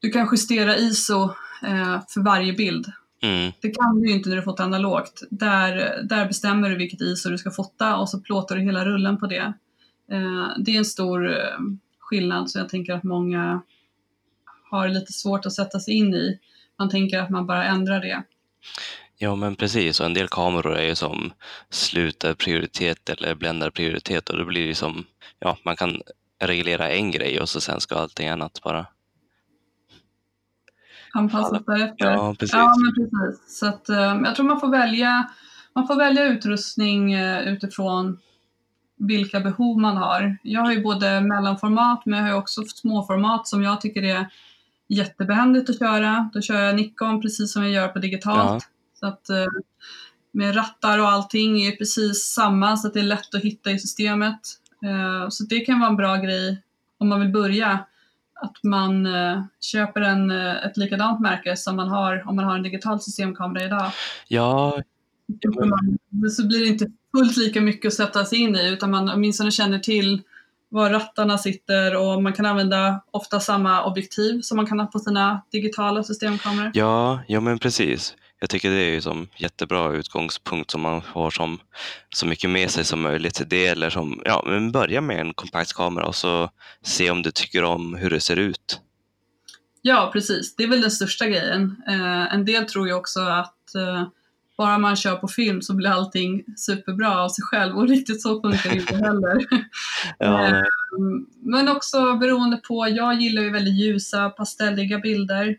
du 0.00 0.10
kan 0.10 0.28
justera 0.32 0.76
ISO 0.76 1.22
eh, 1.62 2.00
för 2.08 2.20
varje 2.24 2.52
bild. 2.52 2.92
mm, 3.22 3.52
Det 3.60 3.70
kan 3.70 4.00
du 4.00 4.08
ju 4.08 4.14
inte 4.14 4.28
när 4.28 4.36
du 4.36 4.42
fotar 4.42 4.64
analogt. 4.64 5.22
Där, 5.30 6.02
där 6.02 6.26
bestämmer 6.26 6.70
du 6.70 6.76
vilket 6.76 7.00
ISO 7.00 7.30
du 7.30 7.38
ska 7.38 7.50
fota 7.50 7.96
och 7.96 8.08
så 8.08 8.20
plåtar 8.20 8.56
du 8.56 8.62
hela 8.62 8.84
rullen 8.84 9.18
på 9.18 9.26
det. 9.26 9.52
Eh, 10.10 10.48
det 10.58 10.74
är 10.74 10.78
en 10.78 10.84
stor 10.84 11.30
eh, 11.30 11.58
skillnad 11.98 12.50
så 12.50 12.58
jag 12.58 12.68
tänker 12.68 12.92
att 12.92 13.04
många 13.04 13.62
har 14.70 14.88
lite 14.88 15.12
svårt 15.12 15.46
att 15.46 15.52
sätta 15.52 15.80
sig 15.80 15.94
in 15.94 16.14
i. 16.14 16.38
Man 16.78 16.90
tänker 16.90 17.18
att 17.18 17.30
man 17.30 17.46
bara 17.46 17.64
ändrar 17.64 18.00
det. 18.00 18.22
Ja 19.22 19.36
men 19.36 19.56
precis. 19.56 20.00
Och 20.00 20.06
en 20.06 20.14
del 20.14 20.28
kameror 20.28 20.76
är 20.76 20.84
ju 20.84 20.94
som 20.94 21.32
slutar 21.70 22.34
prioritet 22.34 23.08
eller 23.08 23.34
bländar 23.34 23.70
prioritet 23.70 24.30
och 24.30 24.38
då 24.38 24.44
blir 24.44 24.66
det 24.66 24.74
som, 24.74 25.04
ja 25.38 25.56
man 25.64 25.76
kan 25.76 26.02
reglera 26.42 26.90
en 26.90 27.10
grej 27.10 27.40
och 27.40 27.48
så 27.48 27.60
sen 27.60 27.80
ska 27.80 27.96
allting 27.96 28.28
annat 28.28 28.60
bara, 28.62 28.86
Anpassas 31.12 31.64
därefter. 31.66 32.06
ja 32.06 32.34
precis. 32.38 32.54
Ja, 32.54 32.74
men 32.76 32.94
precis. 32.94 33.58
Så 33.58 33.66
att, 33.66 33.88
eh, 33.88 34.20
jag 34.24 34.34
tror 34.36 34.46
man 34.46 34.60
får 34.60 34.70
välja, 34.70 35.30
man 35.74 35.86
får 35.86 35.96
välja 35.96 36.24
utrustning 36.24 37.12
eh, 37.12 37.40
utifrån 37.40 38.18
vilka 38.96 39.40
behov 39.40 39.80
man 39.80 39.96
har. 39.96 40.38
Jag 40.42 40.60
har 40.60 40.72
ju 40.72 40.82
både 40.82 41.20
mellanformat 41.20 42.06
men 42.06 42.18
jag 42.18 42.24
har 42.24 42.30
ju 42.30 42.36
också 42.36 42.62
småformat 42.62 43.48
som 43.48 43.62
jag 43.62 43.80
tycker 43.80 44.02
är 44.02 44.28
jättebehändigt 44.88 45.70
att 45.70 45.78
köra. 45.78 46.30
Då 46.32 46.40
kör 46.40 46.60
jag 46.60 46.76
Nikon 46.76 47.20
precis 47.20 47.52
som 47.52 47.62
jag 47.62 47.72
gör 47.72 47.88
på 47.88 47.98
digitalt. 47.98 48.68
Så 49.00 49.06
att, 49.06 49.30
eh, 49.30 49.46
med 50.32 50.56
rattar 50.56 50.98
och 50.98 51.08
allting 51.08 51.62
är 51.62 51.76
precis 51.76 52.24
samma 52.24 52.76
så 52.76 52.88
att 52.88 52.94
det 52.94 53.00
är 53.00 53.04
lätt 53.04 53.34
att 53.34 53.42
hitta 53.42 53.70
i 53.70 53.78
systemet. 53.78 54.40
Eh, 54.84 55.28
Så 55.28 55.44
det 55.44 55.60
kan 55.60 55.80
vara 55.80 55.90
en 55.90 55.96
bra 55.96 56.16
grej 56.16 56.62
om 56.98 57.08
man 57.08 57.20
vill 57.20 57.32
börja. 57.32 57.84
Att 58.42 58.62
man 58.62 59.06
eh, 59.06 59.42
köper 59.60 60.00
en, 60.00 60.30
ett 60.30 60.76
likadant 60.76 61.20
märke 61.20 61.56
som 61.56 61.76
man 61.76 61.88
har 61.88 62.28
om 62.28 62.36
man 62.36 62.44
har 62.44 62.54
en 62.54 62.62
digital 62.62 63.00
systemkamera 63.00 63.64
idag. 63.64 63.92
Ja, 64.28 64.82
Så 66.30 66.46
blir 66.46 66.60
det 66.60 66.66
inte 66.66 66.86
fullt 67.16 67.36
lika 67.36 67.60
mycket 67.60 67.88
att 67.88 67.94
sätta 67.94 68.24
sig 68.24 68.38
in 68.38 68.56
i 68.56 68.68
utan 68.68 68.90
man 68.90 69.10
åtminstone 69.10 69.50
känner 69.50 69.78
till 69.78 70.22
var 70.68 70.90
rattarna 70.90 71.38
sitter 71.38 71.96
och 71.96 72.22
man 72.22 72.32
kan 72.32 72.46
använda 72.46 73.00
ofta 73.10 73.40
samma 73.40 73.84
objektiv 73.84 74.40
som 74.40 74.56
man 74.56 74.66
kan 74.66 74.80
ha 74.80 74.86
på 74.86 74.98
sina 74.98 75.42
digitala 75.52 76.02
systemkameror. 76.02 76.70
Ja, 76.74 77.20
ja 77.28 77.40
men 77.40 77.58
precis. 77.58 78.14
Jag 78.40 78.50
tycker 78.50 78.70
det 78.70 78.76
är 78.76 78.90
ju 78.90 79.00
som 79.00 79.28
jättebra 79.36 79.92
utgångspunkt 79.92 80.70
som 80.70 80.80
man 80.80 81.02
har 81.06 81.30
som 81.30 81.58
så 82.14 82.26
mycket 82.26 82.50
med 82.50 82.70
sig 82.70 82.84
som 82.84 83.00
möjligt 83.00 83.42
det. 83.46 83.66
Eller 83.66 83.90
som, 83.90 84.22
ja, 84.24 84.44
men 84.46 84.72
börja 84.72 85.00
med 85.00 85.20
en 85.20 85.34
kompaktkamera 85.34 86.06
och 86.06 86.14
så 86.14 86.50
se 86.82 87.10
om 87.10 87.22
du 87.22 87.30
tycker 87.30 87.64
om 87.64 87.94
hur 87.94 88.10
det 88.10 88.20
ser 88.20 88.36
ut. 88.36 88.80
Ja, 89.82 90.10
precis. 90.12 90.56
Det 90.56 90.62
är 90.62 90.68
väl 90.68 90.80
den 90.80 90.90
största 90.90 91.26
grejen. 91.26 91.82
Eh, 91.88 92.34
en 92.34 92.44
del 92.44 92.64
tror 92.64 92.88
ju 92.88 92.94
också 92.94 93.20
att 93.20 93.74
eh, 93.74 94.08
bara 94.58 94.78
man 94.78 94.96
kör 94.96 95.16
på 95.16 95.28
film 95.28 95.62
så 95.62 95.74
blir 95.74 95.90
allting 95.90 96.44
superbra 96.56 97.20
av 97.24 97.28
sig 97.28 97.42
själv 97.42 97.76
och 97.76 97.88
riktigt 97.88 98.22
så 98.22 98.40
funkar 98.40 98.70
det 98.70 98.76
inte 98.76 98.96
heller. 99.06 99.46
Ja. 100.18 100.46
Eh, 100.46 100.62
Men 101.42 101.68
också 101.68 102.14
beroende 102.14 102.56
på, 102.56 102.88
jag 102.88 103.20
gillar 103.20 103.42
ju 103.42 103.50
väldigt 103.50 103.80
ljusa 103.80 104.30
pastelliga 104.30 104.98
bilder. 104.98 105.56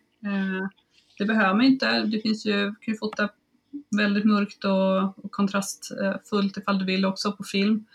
Eh, 1.21 1.27
Det 1.27 1.33
behöver 1.33 1.53
man 1.53 1.65
inte, 1.65 1.99
det 1.99 2.21
finns 2.21 2.45
ju, 2.45 2.65
du 2.65 2.75
kan 2.75 2.93
ju 2.93 2.97
fota 2.97 3.29
väldigt 3.97 4.25
mörkt 4.25 4.65
och, 4.65 5.25
och 5.25 5.31
kontrastfullt 5.31 6.57
ifall 6.57 6.79
du 6.79 6.85
vill 6.85 7.05
också 7.05 7.31
på 7.31 7.43
film. 7.43 7.85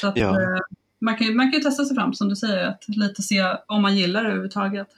Så 0.00 0.08
att, 0.08 0.16
Ja. 0.16 0.40
eh, 0.42 0.58
man, 1.00 1.16
kan, 1.16 1.36
man 1.36 1.50
kan 1.52 1.58
ju 1.60 1.64
testa 1.64 1.84
sig 1.84 1.96
fram 1.96 2.14
som 2.14 2.28
du 2.28 2.36
säger, 2.36 2.66
att 2.66 2.84
lite 2.88 3.22
se 3.22 3.44
om 3.66 3.82
man 3.82 3.96
gillar 3.96 4.22
det 4.22 4.28
överhuvudtaget. 4.28 4.88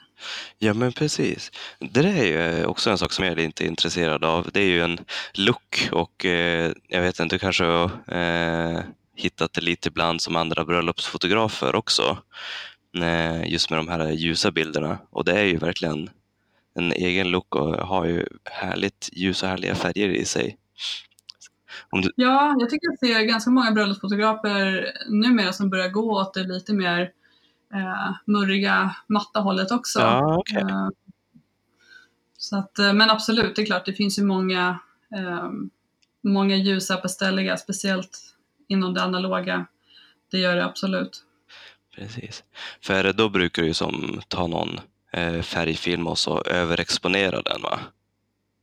Ja, 0.58 0.74
men 0.74 0.92
precis. 0.92 1.50
Det 1.78 2.02
där 2.02 2.16
är 2.16 2.56
ju 2.58 2.64
också 2.64 2.90
en 2.90 2.98
sak 2.98 3.12
som 3.12 3.24
jag 3.24 3.32
är 3.32 3.36
lite 3.46 3.66
intresserad 3.66 4.24
av. 4.24 4.48
Det 4.52 4.60
är 4.60 4.64
ju 4.68 4.80
en 4.80 4.98
look 5.34 5.88
och 5.92 6.24
eh, 6.24 6.72
jag 6.88 7.02
vet 7.02 7.20
inte, 7.20 7.34
du 7.34 7.38
kanske 7.38 7.64
har 7.64 7.90
eh, 8.08 8.80
hittat 9.16 9.52
det 9.52 9.60
lite 9.60 9.88
ibland 9.88 10.20
som 10.20 10.36
andra 10.36 10.64
bröllopsfotografer 10.64 11.74
också. 11.74 12.18
Eh, 13.02 13.52
just 13.52 13.70
med 13.70 13.78
de 13.78 13.88
här 13.88 14.10
ljusa 14.10 14.50
bilderna. 14.50 14.98
Och 15.10 15.24
det 15.24 15.32
är 15.40 15.44
ju 15.44 15.56
verkligen 15.58 16.10
en 16.76 16.92
egen 16.92 17.30
look 17.30 17.54
och 17.54 17.74
har 17.74 18.04
ju 18.04 18.26
härligt 18.44 19.08
ljus 19.12 19.42
och 19.42 19.48
härliga 19.48 19.74
färger 19.74 20.08
i 20.08 20.24
sig. 20.24 20.58
Du, 21.92 22.12
Ja, 22.16 22.56
jag 22.58 22.70
tycker 22.70 22.88
att 22.88 23.00
det 23.00 23.12
är 23.12 23.24
ganska 23.24 23.50
många 23.50 23.72
bröllopsfotografer 23.72 24.92
numera 25.08 25.52
som 25.52 25.70
börjar 25.70 25.88
gå 25.88 26.20
åt 26.20 26.34
det 26.34 26.42
lite 26.42 26.74
mer 26.74 27.12
eh, 27.74 28.14
murriga, 28.24 28.96
matta 29.06 29.40
hållet 29.40 29.70
också. 29.70 30.00
ja, 30.00 30.36
okej. 30.38 30.62
Eh, 30.62 30.88
så 32.38 32.56
att, 32.56 32.78
eh, 32.78 32.92
men 32.92 33.10
absolut, 33.10 33.56
det 33.56 33.62
är 33.62 33.66
klart, 33.66 33.86
det 33.86 33.92
finns 33.92 34.18
ju 34.18 34.24
många, 34.24 34.78
eh, 35.16 35.50
många 36.22 36.56
ljusa 36.56 36.96
pastelliga, 36.96 37.56
speciellt 37.56 38.18
inom 38.68 38.94
det 38.94 39.02
analoga. 39.02 39.66
Det 40.30 40.38
gör 40.38 40.56
det 40.56 40.64
absolut. 40.64 41.22
Precis. 41.94 42.44
För 42.80 43.12
då 43.12 43.28
brukar 43.28 43.62
du 43.62 43.74
som 43.74 44.20
ta 44.28 44.46
någon 44.46 44.80
eh, 45.16 45.42
färgfilm 45.42 46.06
och 46.06 46.18
så 46.18 46.42
överexponera 46.42 47.42
den 47.42 47.62
va? 47.62 47.78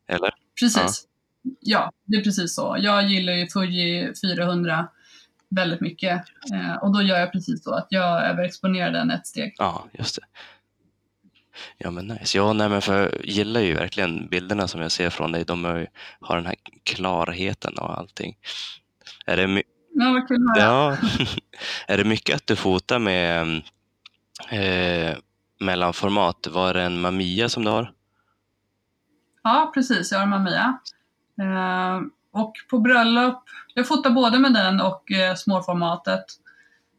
Eller? 0.07 0.33
Precis. 0.59 1.07
Ja. 1.59 1.91
det 2.05 2.17
är 2.17 2.23
precis 2.23 2.55
så. 2.55 2.75
Jag 2.79 3.03
gillar 3.09 3.33
ju 3.33 3.47
Fuji 3.49 4.13
400 4.21 4.87
väldigt 5.49 5.81
mycket 5.81 6.23
eh, 6.53 6.75
och 6.75 6.93
då 6.93 7.01
gör 7.01 7.19
jag 7.19 7.31
precis 7.31 7.63
så 7.63 7.73
att 7.73 7.87
jag 7.89 8.23
överexponerar 8.25 8.91
den 8.91 9.11
ett 9.11 9.27
steg. 9.27 9.55
Ja, 9.57 9.85
just 9.93 10.15
det. 10.15 10.21
Ja 11.77 11.91
men 11.91 12.07
nice. 12.07 12.37
Ja, 12.37 12.53
nej, 12.53 12.69
men 12.69 12.81
för 12.81 12.99
jag 13.01 13.25
gillar 13.25 13.61
ju 13.61 13.73
verkligen 13.73 14.27
bilderna 14.27 14.67
som 14.67 14.81
jag 14.81 14.91
ser 14.91 15.09
från 15.09 15.31
dig. 15.31 15.45
De 15.45 15.63
ju- 15.79 15.87
har 16.19 16.35
den 16.35 16.45
här 16.45 16.55
klarheten 16.83 17.77
och 17.77 17.97
allting. 17.97 18.37
Är 19.25 19.37
det, 19.37 19.47
my- 19.47 19.63
Ja, 19.95 20.11
vad 20.13 20.27
kul 20.27 20.47
att 20.55 20.61
höra. 20.61 20.67
ja. 20.73 20.97
är 21.93 21.97
det 21.97 22.03
mycket 22.03 22.35
att 22.35 22.47
du 22.47 22.55
fotar 22.55 22.99
med 22.99 23.61
eh, 24.49 25.17
mellanformat? 25.63 26.47
Var 26.47 26.73
det 26.73 26.81
en 26.81 27.01
Mamiya 27.01 27.49
som 27.49 27.65
du 27.65 27.71
har? 27.71 27.91
Ja, 29.43 29.71
precis. 29.73 30.11
Jag 30.11 30.19
har 30.19 30.23
en 30.23 30.29
Mamiya. 30.29 30.77
Eh, 31.39 32.01
och 32.31 32.53
på 32.69 32.79
bröllop, 32.79 33.43
jag 33.73 33.87
fotar 33.87 34.09
både 34.09 34.39
med 34.39 34.53
den 34.53 34.81
och 34.81 35.11
eh, 35.11 35.35
småformatet. 35.35 36.25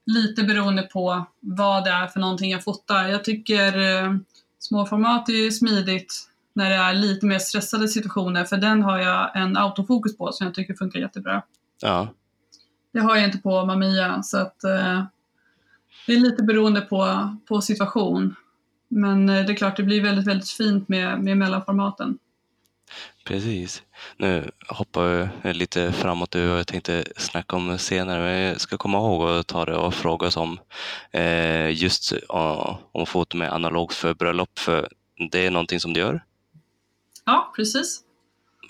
Lite 0.07 0.43
beroende 0.43 0.83
på 0.83 1.27
vad 1.41 1.85
det 1.85 1.91
är 1.91 2.07
för 2.07 2.21
någonting 2.21 2.51
jag 2.51 2.65
fotar. 2.65 3.09
Jag 3.09 3.25
tycker 3.25 3.79
eh, 3.79 4.15
småformat 4.59 5.29
är 5.29 5.51
smidigt 5.51 6.29
när 6.53 6.71
det 6.71 6.77
är 6.77 6.95
lite 6.95 7.27
mer 7.27 7.39
stressade 7.39 7.89
situationer 7.89 8.45
för 8.45 8.57
den 8.57 8.83
har 8.83 8.99
jag 8.99 9.37
en 9.37 9.57
autofokus 9.57 10.17
på 10.17 10.33
som 10.33 10.47
jag 10.47 10.55
tycker 10.55 10.75
funkar 10.75 11.01
jättebra. 11.01 11.43
Ja, 11.81 12.09
Det 12.93 13.01
har 13.01 13.17
jag 13.17 13.25
inte 13.25 13.39
på 13.39 13.65
Mamiya 13.65 14.23
så 14.23 14.39
att 14.39 14.65
eh, 14.65 15.05
det 16.07 16.13
är 16.13 16.21
lite 16.21 16.43
beroende 16.43 16.81
på, 16.81 17.29
på 17.49 17.61
situation. 17.61 18.35
Men 18.95 19.29
eh, 19.29 19.45
det 19.47 19.53
är 19.53 19.57
klart, 19.57 19.77
det 19.77 19.83
blir 19.83 20.03
väldigt, 20.03 20.27
väldigt 20.27 20.51
fint 20.51 20.89
med, 20.89 21.21
med 21.21 21.37
mellanformaten. 21.37 22.19
precis. 23.25 23.83
Nu 24.17 24.51
hoppar 24.69 25.29
jag 25.43 25.57
lite 25.57 25.93
framåt 25.93 26.35
och 26.35 26.41
jag 26.41 26.67
tänkte 26.67 27.05
snacka 27.17 27.57
om 27.57 27.79
senare, 27.79 28.23
men 28.23 28.41
jag 28.41 28.61
ska 28.61 28.77
komma 28.77 28.99
ihåg 28.99 29.29
att 29.29 29.47
ta 29.47 29.65
det 29.65 29.77
och 29.77 29.95
fråga 29.95 30.27
oss 30.27 30.37
om 30.37 30.61
eh, 31.11 31.71
just 31.83 32.13
uh, 32.13 32.79
om 32.93 33.07
foto 33.07 33.37
med 33.37 33.53
analogt 33.53 33.95
för 33.95 34.15
bröllop, 34.15 34.59
för 34.59 34.89
det 35.31 35.47
är 35.47 35.51
någonting 35.51 35.81
som 35.81 35.93
du 35.93 36.01
gör? 36.01 36.25
Ja, 37.25 37.53
precis. 37.57 38.01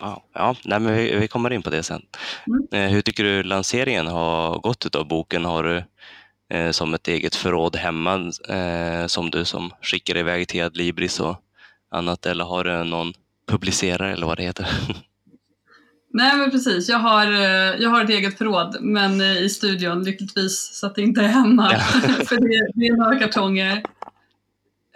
Wow. 0.01 0.23
Ja, 0.33 0.57
nej, 0.65 0.81
men 0.81 0.95
vi, 0.95 1.17
vi 1.17 1.29
kommer 1.29 1.53
in 1.53 1.63
på 1.63 1.71
det 1.71 1.83
sen. 1.83 2.03
Mm. 2.47 2.69
Eh, 2.73 2.93
hur 2.93 3.03
tycker 3.03 3.25
du 3.25 3.43
lanseringen 3.43 4.07
har 4.07 4.59
gått 4.59 4.95
av 4.95 5.09
boken? 5.09 5.45
Har 5.45 5.63
du 5.63 5.85
eh, 6.55 6.71
som 6.71 6.95
ett 6.95 7.09
eget 7.09 7.35
förråd 7.35 7.77
hemma 7.77 8.33
eh, 8.49 9.07
som 9.07 9.31
du 9.31 9.45
som 9.45 9.71
skickar 9.83 10.17
iväg 10.17 10.49
till 10.49 10.63
Adlibris 10.63 11.21
och 11.21 11.37
annat 11.91 12.27
eller 12.27 12.45
har 12.45 12.65
du 12.65 12.85
någon 12.85 13.13
publicerare 13.49 14.13
eller 14.13 14.27
vad 14.27 14.37
det 14.37 14.43
heter? 14.43 14.67
Nej, 16.13 16.37
men 16.37 16.51
precis. 16.51 16.89
Jag 16.89 16.99
har, 16.99 17.27
eh, 17.27 17.81
jag 17.83 17.91
har 17.91 18.05
ett 18.05 18.11
eget 18.11 18.39
förråd, 18.39 18.77
men 18.81 19.21
eh, 19.21 19.43
i 19.43 19.49
studion 19.49 20.05
lyckligtvis 20.05 20.71
så 20.75 20.87
att 20.87 20.95
det 20.95 21.03
inte 21.03 21.21
är 21.21 21.29
hemma. 21.29 21.71
Ja. 21.73 21.79
För 22.25 22.37
det, 22.37 22.73
det 22.75 22.87
är 22.87 22.97
några 22.97 23.19
kartonger. 23.19 23.83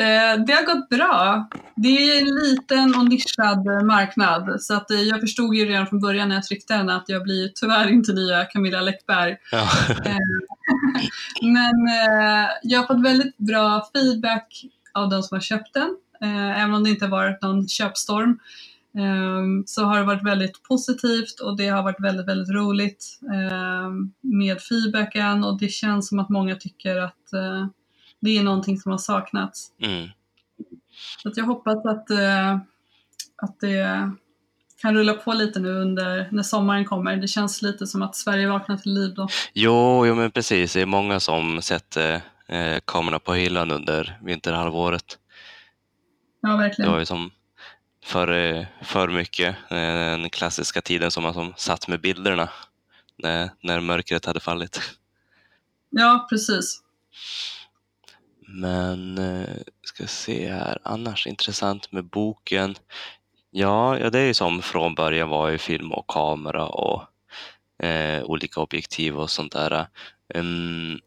Eh, 0.01 0.45
Det 0.47 0.53
har 0.53 0.75
gått 0.75 0.89
bra. 0.89 1.49
Det 1.77 1.89
är 1.89 2.21
en 2.21 2.35
liten 2.35 2.95
och 2.95 3.09
nischad 3.09 3.65
marknad. 3.87 4.63
Så 4.63 4.75
att 4.75 4.91
eh, 4.91 5.01
jag 5.03 5.21
förstod 5.21 5.55
ju 5.55 5.65
redan 5.65 5.87
från 5.87 6.01
början 6.01 6.29
när 6.29 6.35
jag 6.37 6.45
tryckte 6.45 6.77
den 6.77 6.91
att 6.91 7.05
jag 7.09 7.23
blir 7.23 7.49
tyvärr 7.55 7.89
inte 7.91 8.13
nya 8.13 8.45
Camilla 8.45 8.81
Läckberg. 8.81 9.37
ja. 9.53 9.69
Men 11.43 11.89
eh, 11.89 12.49
jag 12.63 12.81
har 12.81 12.87
fått 12.87 13.05
väldigt 13.05 13.39
bra 13.39 13.89
feedback 13.95 14.65
av 14.95 15.09
de 15.09 15.23
som 15.23 15.35
har 15.35 15.41
köpt 15.43 15.75
den. 15.75 15.97
Även 16.57 16.75
om 16.75 16.85
det 16.85 16.91
inte 16.91 17.05
har 17.05 17.11
varit 17.11 17.43
någon 17.43 17.69
köpstorm 17.69 18.39
eh, 18.99 19.43
så 19.67 19.85
har 19.85 19.99
det 19.99 20.05
varit 20.05 20.27
väldigt 20.27 20.63
positivt 20.63 21.41
och 21.41 21.57
det 21.57 21.69
har 21.69 21.83
varit 21.83 22.01
väldigt, 22.05 22.29
väldigt 22.29 22.55
roligt 22.55 23.05
eh, 23.33 23.91
med 24.21 24.61
feedbacken 24.61 25.45
och 25.45 25.59
det 25.59 25.69
känns 25.69 26.09
som 26.09 26.19
att 26.19 26.29
många 26.29 26.55
tycker 26.55 26.97
att 26.97 27.33
det 28.21 28.39
är 28.39 28.43
någonting 28.43 28.79
som 28.79 28.91
har 28.93 28.99
saknats. 28.99 29.73
Mm. 29.83 30.09
Så 31.23 31.33
jag 31.37 31.45
hoppas 31.45 31.87
att, 31.87 32.11
eh, 32.11 32.55
att 33.43 33.61
det 33.61 34.11
kan 34.81 34.95
rulla 34.95 35.15
på 35.15 35.33
lite 35.33 35.61
nu 35.61 35.69
under 35.73 36.29
när 36.33 36.43
sommaren 36.43 36.85
kommer. 36.85 37.17
Det 37.17 37.29
känns 37.29 37.63
lite 37.63 37.87
som 37.87 38.03
att 38.03 38.17
Sverige 38.17 38.49
vaknar 38.49 38.77
till 38.77 38.93
liv 38.95 39.15
då. 39.15 39.29
Jo, 39.53 40.07
jo, 40.07 40.15
men 40.15 40.31
precis. 40.31 40.73
Det 40.73 40.81
är 40.81 40.87
många 40.87 41.21
som 41.21 41.63
sätter 41.63 42.21
eh, 42.47 42.79
kamerorna 42.85 43.19
på 43.19 43.35
hyllan 43.35 43.71
under 43.71 44.19
vinterhalvåret. 44.23 45.19
Ja, 46.41 46.49
Det 46.51 46.59
verkligen. 46.59 46.91
var 46.93 46.99
ju 46.99 47.05
som 47.07 47.31
för, 48.05 48.29
eh, 48.33 48.67
för 48.83 49.09
mycket 49.09 49.57
eh, 49.71 49.77
den 50.19 50.31
klassiska 50.31 50.81
tiden 50.81 51.11
som 51.11 51.23
man 51.23 51.35
som 51.35 51.55
satt 51.57 51.89
med 51.89 52.01
bilderna 52.01 52.49
när, 53.17 53.51
när 53.63 53.81
mörkret 53.81 54.25
hade 54.25 54.41
fallit. 54.41 54.81
Ja, 55.91 56.27
precis. 56.31 56.83
Men 58.51 59.19
eh, 59.19 59.57
ska 59.83 60.07
se 60.07 60.53
här, 60.53 60.79
annars 60.83 61.27
intressant 61.27 61.93
med 61.93 62.05
boken. 62.05 62.75
Ja, 63.51 63.99
ja 63.99 64.11
det 64.11 64.19
är 64.19 64.27
ju 64.27 64.35
som 64.35 64.63
från 64.63 64.95
början 64.95 65.29
var 65.29 65.49
ju 65.49 65.59
film 65.59 65.93
och 65.93 66.07
kamera 66.11 66.67
och 66.67 67.03
eh, 67.83 68.23
olika 68.25 68.61
objektiv 68.61 69.19
och 69.19 69.31
sånt 69.31 69.53
där. 69.53 69.87
Mm, 70.35 71.01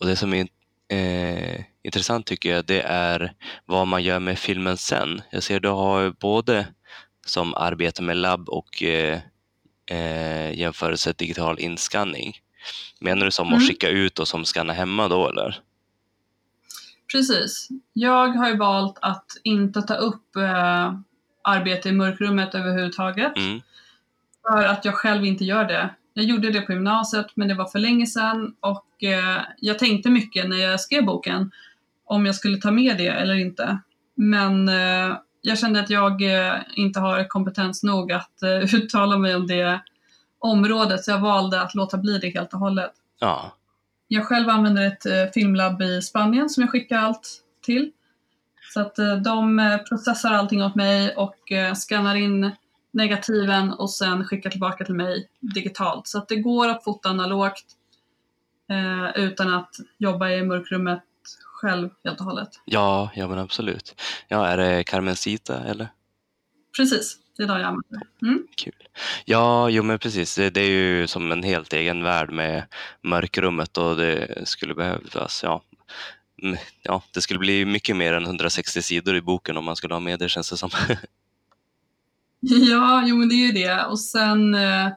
och 0.00 0.06
det 0.06 0.16
som 0.16 0.34
är 0.34 0.48
eh, 0.92 1.60
intressant 1.84 2.26
tycker 2.26 2.54
jag 2.54 2.64
det 2.64 2.80
är 2.82 3.32
vad 3.66 3.86
man 3.86 4.02
gör 4.02 4.18
med 4.18 4.38
filmen 4.38 4.76
sen. 4.76 5.22
Jag 5.30 5.42
ser 5.42 5.60
du 5.60 5.68
har 5.68 6.00
ju 6.00 6.12
både 6.12 6.66
som 7.26 7.54
arbetar 7.54 8.02
med 8.02 8.16
labb 8.16 8.48
och 8.48 8.82
eh, 8.82 9.20
eh, 9.90 10.58
jämförelse 10.58 11.12
digital 11.18 11.58
inskanning. 11.58 12.32
Menar 13.00 13.24
du 13.24 13.30
som 13.30 13.46
att 13.46 13.52
Mm. 13.52 13.66
skicka 13.68 13.88
ut 13.88 14.18
och 14.18 14.28
som 14.28 14.44
skanna 14.44 14.72
hemma 14.72 15.08
då 15.08 15.28
eller? 15.28 15.60
Precis. 17.12 17.68
Jag 17.92 18.28
har 18.28 18.48
ju 18.48 18.56
valt 18.56 18.98
att 19.02 19.26
inte 19.42 19.82
ta 19.82 19.94
upp 19.94 20.36
eh, 20.36 20.94
arbete 21.44 21.88
i 21.88 21.92
mörkrummet 21.92 22.54
överhuvudtaget. 22.54 23.36
Mm. 23.36 23.60
för 24.48 24.64
att 24.64 24.84
jag 24.84 24.94
själv 24.94 25.24
inte 25.24 25.44
gör 25.44 25.64
det. 25.64 25.90
Jag 26.14 26.24
gjorde 26.24 26.50
det 26.50 26.60
på 26.60 26.72
gymnasiet, 26.72 27.26
men 27.34 27.48
det 27.48 27.54
var 27.54 27.64
för 27.64 27.78
länge 27.78 28.06
sedan 28.06 28.54
och 28.60 29.02
eh, 29.02 29.42
jag 29.58 29.78
tänkte 29.78 30.10
mycket 30.10 30.48
när 30.48 30.56
jag 30.56 30.80
skrev 30.80 31.04
boken 31.04 31.50
om 32.04 32.26
jag 32.26 32.34
skulle 32.34 32.56
ta 32.56 32.70
med 32.70 32.98
det 32.98 33.08
eller 33.08 33.34
inte. 33.34 33.78
Men 34.14 34.68
eh, 34.68 35.16
jag 35.40 35.58
kände 35.58 35.80
att 35.80 35.90
jag 35.90 36.22
eh, 36.22 36.54
inte 36.74 37.00
har 37.00 37.28
kompetens 37.28 37.82
nog 37.82 38.12
att 38.12 38.42
eh, 38.42 38.74
uttala 38.74 39.18
mig 39.18 39.34
om 39.34 39.46
det 39.46 39.80
området, 40.38 41.04
så 41.04 41.10
jag 41.10 41.20
valde 41.20 41.62
att 41.62 41.74
låta 41.74 41.98
bli 41.98 42.18
det 42.18 42.28
helt 42.28 42.54
och 42.54 42.60
hållet. 42.60 42.92
Ja, 43.20 43.52
Jag 44.14 44.26
själv 44.26 44.48
använder 44.48 44.86
ett 44.86 45.06
eh, 45.06 45.26
filmlabb 45.34 45.82
i 45.82 46.02
Spanien 46.02 46.50
som 46.50 46.60
jag 46.60 46.70
skickar 46.70 46.98
allt 46.98 47.42
till. 47.62 47.90
Så 48.72 48.80
att 48.80 48.98
eh, 48.98 49.16
de 49.16 49.58
eh, 49.58 49.78
processar 49.78 50.32
allting 50.32 50.62
åt 50.62 50.74
mig 50.74 51.16
och 51.16 51.52
skannar 51.74 52.14
in 52.14 52.50
negativen 52.90 53.72
och 53.72 53.90
sen 53.90 54.24
skickar 54.24 54.50
tillbaka 54.50 54.84
till 54.84 54.94
mig 54.94 55.28
digitalt. 55.40 56.06
Så 56.06 56.18
att 56.18 56.28
det 56.28 56.36
går 56.36 56.68
att 56.68 56.84
fota 56.84 57.08
analogt 57.08 57.64
eh, 58.70 59.22
utan 59.22 59.54
att 59.54 59.70
jobba 59.98 60.30
i 60.30 60.42
mörkrummet 60.42 61.02
själv 61.44 61.90
helt 62.04 62.20
och 62.20 62.26
hållet. 62.26 62.50
ja, 62.64 63.10
ja 63.14 63.28
men 63.28 63.38
absolut. 63.38 64.02
Ja, 64.28 64.46
är 64.46 64.56
det 64.56 64.84
Carmencita 64.84 65.64
eller? 65.64 65.88
Precis, 66.76 67.16
det 67.36 67.42
är 67.42 67.46
då 67.46 67.54
jag 67.54 67.62
använder. 67.62 68.00
Mm. 68.22 68.46
Kul. 68.56 68.72
Ja, 69.24 69.68
jo 69.68 69.82
men 69.82 69.98
precis. 69.98 70.36
Det, 70.36 70.50
det 70.50 70.60
är 70.60 70.70
ju 70.70 71.06
som 71.06 71.32
en 71.32 71.42
helt 71.42 71.72
egen 71.72 72.02
värld 72.02 72.30
med 72.30 72.64
mörkrummet 73.02 73.78
och 73.78 73.96
det 73.96 74.42
skulle 74.48 74.74
behövas, 74.74 75.40
ja. 75.42 75.62
Mm, 76.42 76.56
Ja, 76.82 77.02
det 77.14 77.20
skulle 77.20 77.38
bli 77.38 77.64
mycket 77.64 77.96
mer 77.96 78.12
än 78.12 78.24
160 78.24 78.82
sidor 78.82 79.16
i 79.16 79.20
boken 79.20 79.56
om 79.56 79.64
man 79.64 79.76
skulle 79.76 79.94
ha 79.94 80.00
med 80.00 80.18
det 80.18 80.28
känns 80.28 80.50
det 80.50 80.56
som. 80.56 80.70
Ja, 82.44 83.02
jo 83.06 83.16
men 83.16 83.28
det 83.28 83.34
är 83.34 83.46
ju 83.46 83.52
det. 83.52 83.84
Och 83.84 84.00
sen, 84.00 84.54
eh, 84.54 84.88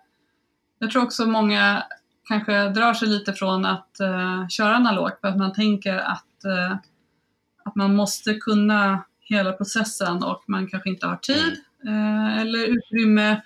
jag 0.80 0.92
tror 0.92 1.04
också 1.04 1.26
många 1.26 1.84
kanske 2.28 2.70
drar 2.70 2.94
sig 2.94 3.08
lite 3.08 3.34
från 3.34 3.66
att 3.66 4.00
eh, 4.00 4.48
köra 4.48 4.76
analogt 4.76 5.22
för 5.22 5.28
att 5.28 5.38
man 5.38 5.54
tänker 5.54 5.96
att, 5.98 6.46
eh, 6.46 6.78
att 7.66 7.76
man 7.76 7.96
måste 7.96 8.34
kunna 8.34 9.06
hela 9.20 9.54
processen 9.54 10.24
och 10.24 10.44
man 10.48 10.68
kanske 10.68 10.90
inte 10.90 11.08
har 11.08 11.16
tid 11.16 11.48
eh, 11.48 11.65
eller 12.40 12.68
utrymme 12.68 13.42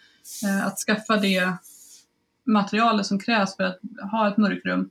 eh, 0.46 0.66
att 0.66 0.78
skaffa 0.78 1.18
det 1.18 1.54
materialet 2.46 3.06
som 3.06 3.20
krävs 3.20 3.56
för 3.56 3.64
att 3.64 3.80
ha 4.12 4.28
ett 4.28 4.38
mörkrum. 4.38 4.90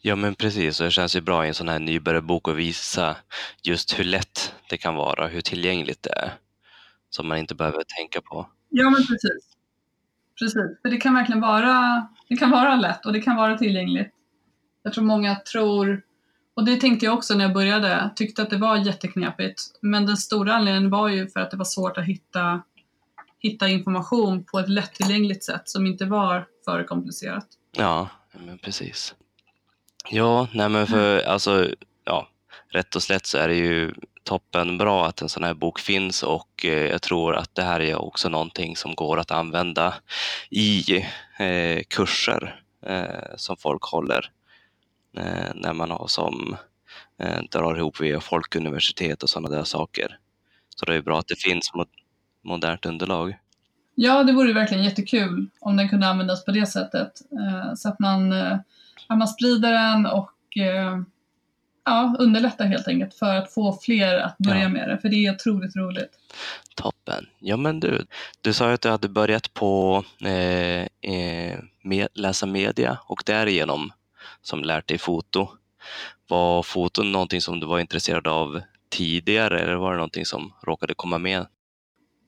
Ja 0.00 0.16
men 0.16 0.34
precis, 0.34 0.80
och 0.80 0.84
det 0.84 0.90
känns 0.90 1.16
ju 1.16 1.20
bra 1.20 1.44
i 1.44 1.48
en 1.48 1.54
sån 1.54 1.68
här 1.68 1.78
nybörjarbok 1.78 2.48
att 2.48 2.56
visa 2.56 3.16
just 3.62 3.98
hur 3.98 4.04
lätt 4.04 4.54
det 4.70 4.76
kan 4.76 4.94
vara, 4.94 5.26
hur 5.26 5.40
tillgängligt 5.40 6.02
det 6.02 6.12
är. 6.12 6.32
Som 7.10 7.28
man 7.28 7.38
inte 7.38 7.54
behöver 7.54 7.82
tänka 7.96 8.20
på. 8.20 8.48
Ja, 8.68 8.90
men 8.90 9.06
precis. 9.06 9.56
Precis, 10.38 10.80
för 10.82 10.88
det 10.90 10.96
kan 10.96 11.14
verkligen 11.14 11.40
vara, 11.40 12.08
det 12.28 12.36
kan 12.36 12.50
vara 12.50 12.76
lätt 12.76 13.06
och 13.06 13.12
det 13.12 13.20
kan 13.20 13.36
vara 13.36 13.58
tillgängligt. 13.58 14.12
Jag 14.82 14.92
tror 14.92 15.04
många 15.04 15.34
tror, 15.34 16.02
och 16.56 16.64
det 16.64 16.76
tänkte 16.76 17.06
jag 17.06 17.14
också 17.14 17.34
när 17.34 17.44
jag 17.44 17.54
började, 17.54 18.10
tyckte 18.16 18.42
att 18.42 18.50
det 18.50 18.56
var 18.56 18.76
jätteknepigt. 18.76 19.62
Men 19.80 20.06
den 20.06 20.16
stora 20.16 20.54
anledningen 20.54 20.90
var 20.90 21.08
ju 21.08 21.28
för 21.28 21.40
att 21.40 21.50
det 21.50 21.56
var 21.56 21.64
svårt 21.64 21.98
att 21.98 22.04
hitta, 22.04 22.62
hitta 23.38 23.68
information 23.68 24.44
på 24.44 24.58
ett 24.58 24.68
lättillgängligt 24.68 25.44
sätt 25.44 25.68
som 25.68 25.86
inte 25.86 26.04
var 26.04 26.46
för 26.64 26.84
komplicerat. 26.84 27.46
Ja, 27.76 28.08
men 28.32 28.58
precis. 28.58 29.14
Ja, 30.10 30.48
nej 30.52 30.68
men 30.68 30.86
för 30.86 31.20
alltså, 31.20 31.68
ja, 32.04 32.28
rätt 32.68 32.96
och 32.96 33.02
slätt 33.02 33.26
så 33.26 33.38
är 33.38 33.48
det 33.48 33.54
ju 33.54 33.94
toppen 34.24 34.78
bra 34.78 35.06
att 35.06 35.22
en 35.22 35.28
sån 35.28 35.44
här 35.44 35.54
bok 35.54 35.78
finns 35.78 36.22
och 36.22 36.64
eh, 36.64 36.90
jag 36.90 37.02
tror 37.02 37.36
att 37.36 37.54
det 37.54 37.62
här 37.62 37.80
är 37.80 37.96
också 37.96 38.28
någonting 38.28 38.76
som 38.76 38.94
går 38.94 39.18
att 39.18 39.30
använda 39.30 39.94
i 40.50 40.96
eh, 41.38 41.82
kurser 41.88 42.60
eh, 42.86 43.36
som 43.36 43.56
folk 43.56 43.82
håller 43.82 44.30
när 45.54 45.72
man 45.72 45.90
har 45.90 46.06
som 46.06 46.56
eh, 47.18 47.42
drar 47.50 47.76
ihop 47.76 48.00
via 48.00 48.20
folkuniversitet 48.20 49.22
och 49.22 49.30
sådana 49.30 49.56
där 49.56 49.64
saker. 49.64 50.18
Så 50.76 50.84
det 50.86 50.92
är 50.92 50.96
ju 50.96 51.02
bra 51.02 51.18
att 51.18 51.28
det 51.28 51.40
finns 51.40 51.72
mo- 51.74 51.86
modernt 52.44 52.86
underlag. 52.86 53.36
Ja, 53.94 54.24
det 54.24 54.32
vore 54.32 54.52
verkligen 54.52 54.84
jättekul 54.84 55.46
om 55.60 55.76
den 55.76 55.88
kunde 55.88 56.06
användas 56.08 56.44
på 56.44 56.50
det 56.50 56.66
sättet. 56.66 57.12
Eh, 57.32 57.74
så 57.74 57.88
att 57.88 57.98
man, 57.98 58.32
eh, 58.32 58.58
att 59.08 59.18
man 59.18 59.28
sprider 59.28 59.72
den 59.72 60.06
och 60.06 60.56
eh, 60.56 61.00
ja, 61.84 62.16
underlättar 62.18 62.64
helt 62.66 62.88
enkelt 62.88 63.14
för 63.14 63.34
att 63.36 63.52
få 63.54 63.78
fler 63.82 64.16
att 64.18 64.38
börja 64.38 64.62
Ja. 64.62 64.68
med 64.68 64.88
det. 64.88 64.98
För 64.98 65.08
det 65.08 65.26
är 65.26 65.34
otroligt 65.34 65.76
roligt. 65.76 66.10
Toppen. 66.76 67.26
Ja 67.38 67.56
men 67.56 67.80
du, 67.80 68.06
du 68.40 68.52
sa 68.52 68.68
ju 68.68 68.74
att 68.74 68.80
du 68.80 68.88
hade 68.88 69.08
börjat 69.08 69.54
på 69.54 70.04
eh, 70.20 71.10
eh, 71.14 71.58
med, 71.82 72.08
läsa 72.14 72.46
media 72.46 72.98
och 73.06 73.22
därigenom 73.26 73.92
som 74.46 74.62
lärt 74.62 74.88
dig 74.88 74.98
foto. 74.98 75.48
Var 76.28 76.62
foton 76.62 77.12
någonting 77.12 77.40
som 77.40 77.60
du 77.60 77.66
var 77.66 77.80
intresserad 77.80 78.26
av 78.26 78.60
tidigare 78.90 79.60
eller 79.60 79.74
var 79.74 79.90
det 79.90 79.96
någonting 79.96 80.26
som 80.26 80.52
råkade 80.62 80.94
komma 80.94 81.18
med? 81.18 81.46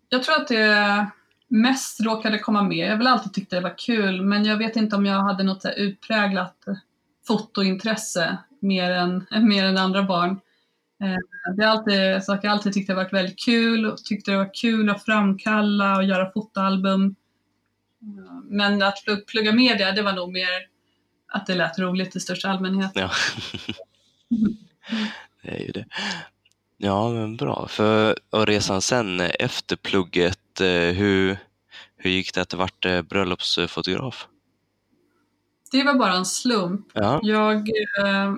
Jag 0.09 0.23
tror 0.23 0.37
att 0.37 0.49
det 0.49 1.07
mest 1.49 2.01
råkade 2.01 2.39
komma 2.39 2.63
med. 2.63 2.87
Jag 2.87 2.91
har 2.91 2.97
väl 2.97 3.07
alltid 3.07 3.35
tyckt 3.35 3.51
det 3.51 3.61
var 3.61 3.79
kul, 3.79 4.23
men 4.23 4.45
jag 4.45 4.57
vet 4.57 4.77
inte 4.77 4.97
om 4.97 5.07
jag 5.07 5.21
hade 5.21 5.45
något 5.45 5.63
så 5.63 5.69
här 5.69 5.75
utpräglat 5.75 6.65
fotointresse 7.27 8.39
mer 8.61 8.91
än, 8.91 9.27
mer 9.49 9.65
än 9.65 9.79
andra 9.79 10.03
barn. 10.03 10.41
Eh, 11.03 11.55
det 11.57 11.65
är 11.65 11.69
alltid 11.69 12.25
saker 12.25 12.49
jag 12.49 12.53
alltid 12.53 12.73
tyckte 12.73 12.93
det 12.93 12.97
varit 12.97 13.13
väldigt 13.13 13.45
kul 13.45 13.87
och 13.87 13.97
tyckte 13.97 14.31
det 14.31 14.37
var 14.37 14.55
kul 14.55 14.91
att 14.91 15.05
framkalla 15.05 15.97
och 15.97 16.05
göra 16.05 16.33
fotoalbum. 16.33 17.05
Eh, 18.03 18.35
men 18.45 18.83
att 18.83 19.05
plugga 19.27 19.53
media, 19.53 19.93
det 19.93 20.03
var 20.03 20.13
nog 20.13 20.33
mer 20.33 20.76
att 21.29 21.47
det 21.47 21.55
lät 21.55 21.79
roligt 21.79 22.17
i 22.17 22.21
största 22.21 22.49
allmänhet. 22.49 22.91
Ja, 22.95 23.11
det 25.43 25.51
är 25.51 25.59
ju 25.67 25.73
det. 25.73 25.85
Ja, 26.77 27.11
men 27.11 27.37
bra. 27.37 27.67
För, 27.69 28.19
och 28.31 28.47
resan 28.47 28.83
sen 28.83 29.21
efter 29.21 29.77
plugget, 29.77 30.61
eh, 30.61 30.67
hur, 30.69 31.39
hur 31.97 32.11
gick 32.11 32.35
det 32.35 32.41
att 32.41 32.49
du 32.49 32.57
vart 32.57 32.85
eh, 32.85 33.03
bröllopsfotograf? 33.03 34.29
Det 35.71 35.83
var 35.83 35.95
bara 35.95 36.15
en 36.15 36.27
slump. 36.27 36.87
Ja, 36.95 37.21
Jag 37.23 37.57
eh, 38.05 38.35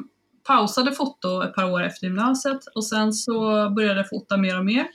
pausade 0.46 0.92
foto 0.92 1.42
ett 1.42 1.54
par 1.54 1.70
år 1.70 1.82
efter 1.82 2.06
gymnasiet 2.06 2.66
och 2.74 2.84
sen 2.84 3.12
så 3.12 3.70
började 3.70 4.00
jag 4.00 4.08
fota 4.08 4.36
mer 4.36 4.58
och 4.58 4.64
mer. 4.64 4.86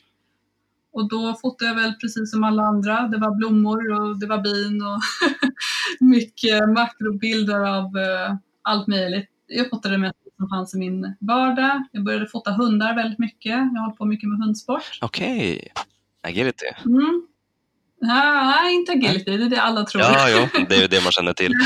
Och 0.94 1.10
då 1.10 1.36
fotade 1.42 1.72
jag 1.72 1.76
väl 1.76 1.94
precis 1.94 2.32
som 2.32 2.44
alla 2.44 2.64
andra. 2.64 3.08
Det 3.08 3.18
var 3.18 3.36
blommor 3.36 4.02
och 4.02 4.20
det 4.20 4.26
var 4.28 4.38
bin 4.38 4.82
och 4.82 5.00
mycket 6.00 6.70
makrobilder 6.70 7.60
av 7.60 7.98
eh, 7.98 8.36
allt 8.62 8.88
möjligt. 8.88 9.30
Jag 9.48 9.70
fotade 9.70 9.94
det 9.94 10.00
mest 10.00 10.18
som 10.38 10.50
fanns 10.50 10.76
i 10.76 10.78
min 10.78 11.16
vardag. 11.20 11.84
Jag 11.92 12.04
började 12.04 12.28
fota 12.28 12.52
hundar 12.52 12.96
väldigt 12.96 13.20
mycket. 13.20 13.52
Jag 13.74 13.82
hållit 13.82 13.98
på 13.98 14.06
mycket 14.06 14.30
med 14.30 14.40
hundsport. 14.40 15.00
okej. 15.02 15.74
Agility. 16.28 16.66
Mm. 16.86 17.28
Nej, 18.02 18.76
inte 18.76 18.92
agility, 18.92 19.38
det 19.38 19.46
är 19.46 19.50
det 19.50 19.62
alla 19.62 19.84
tror. 19.86 20.04
Ja, 20.04 20.30
ja, 20.30 20.48
det 20.70 20.76
är 20.76 20.82
ju 20.82 20.88
det 20.88 21.04
man 21.04 21.12
känner 21.12 21.34
till. 21.34 21.54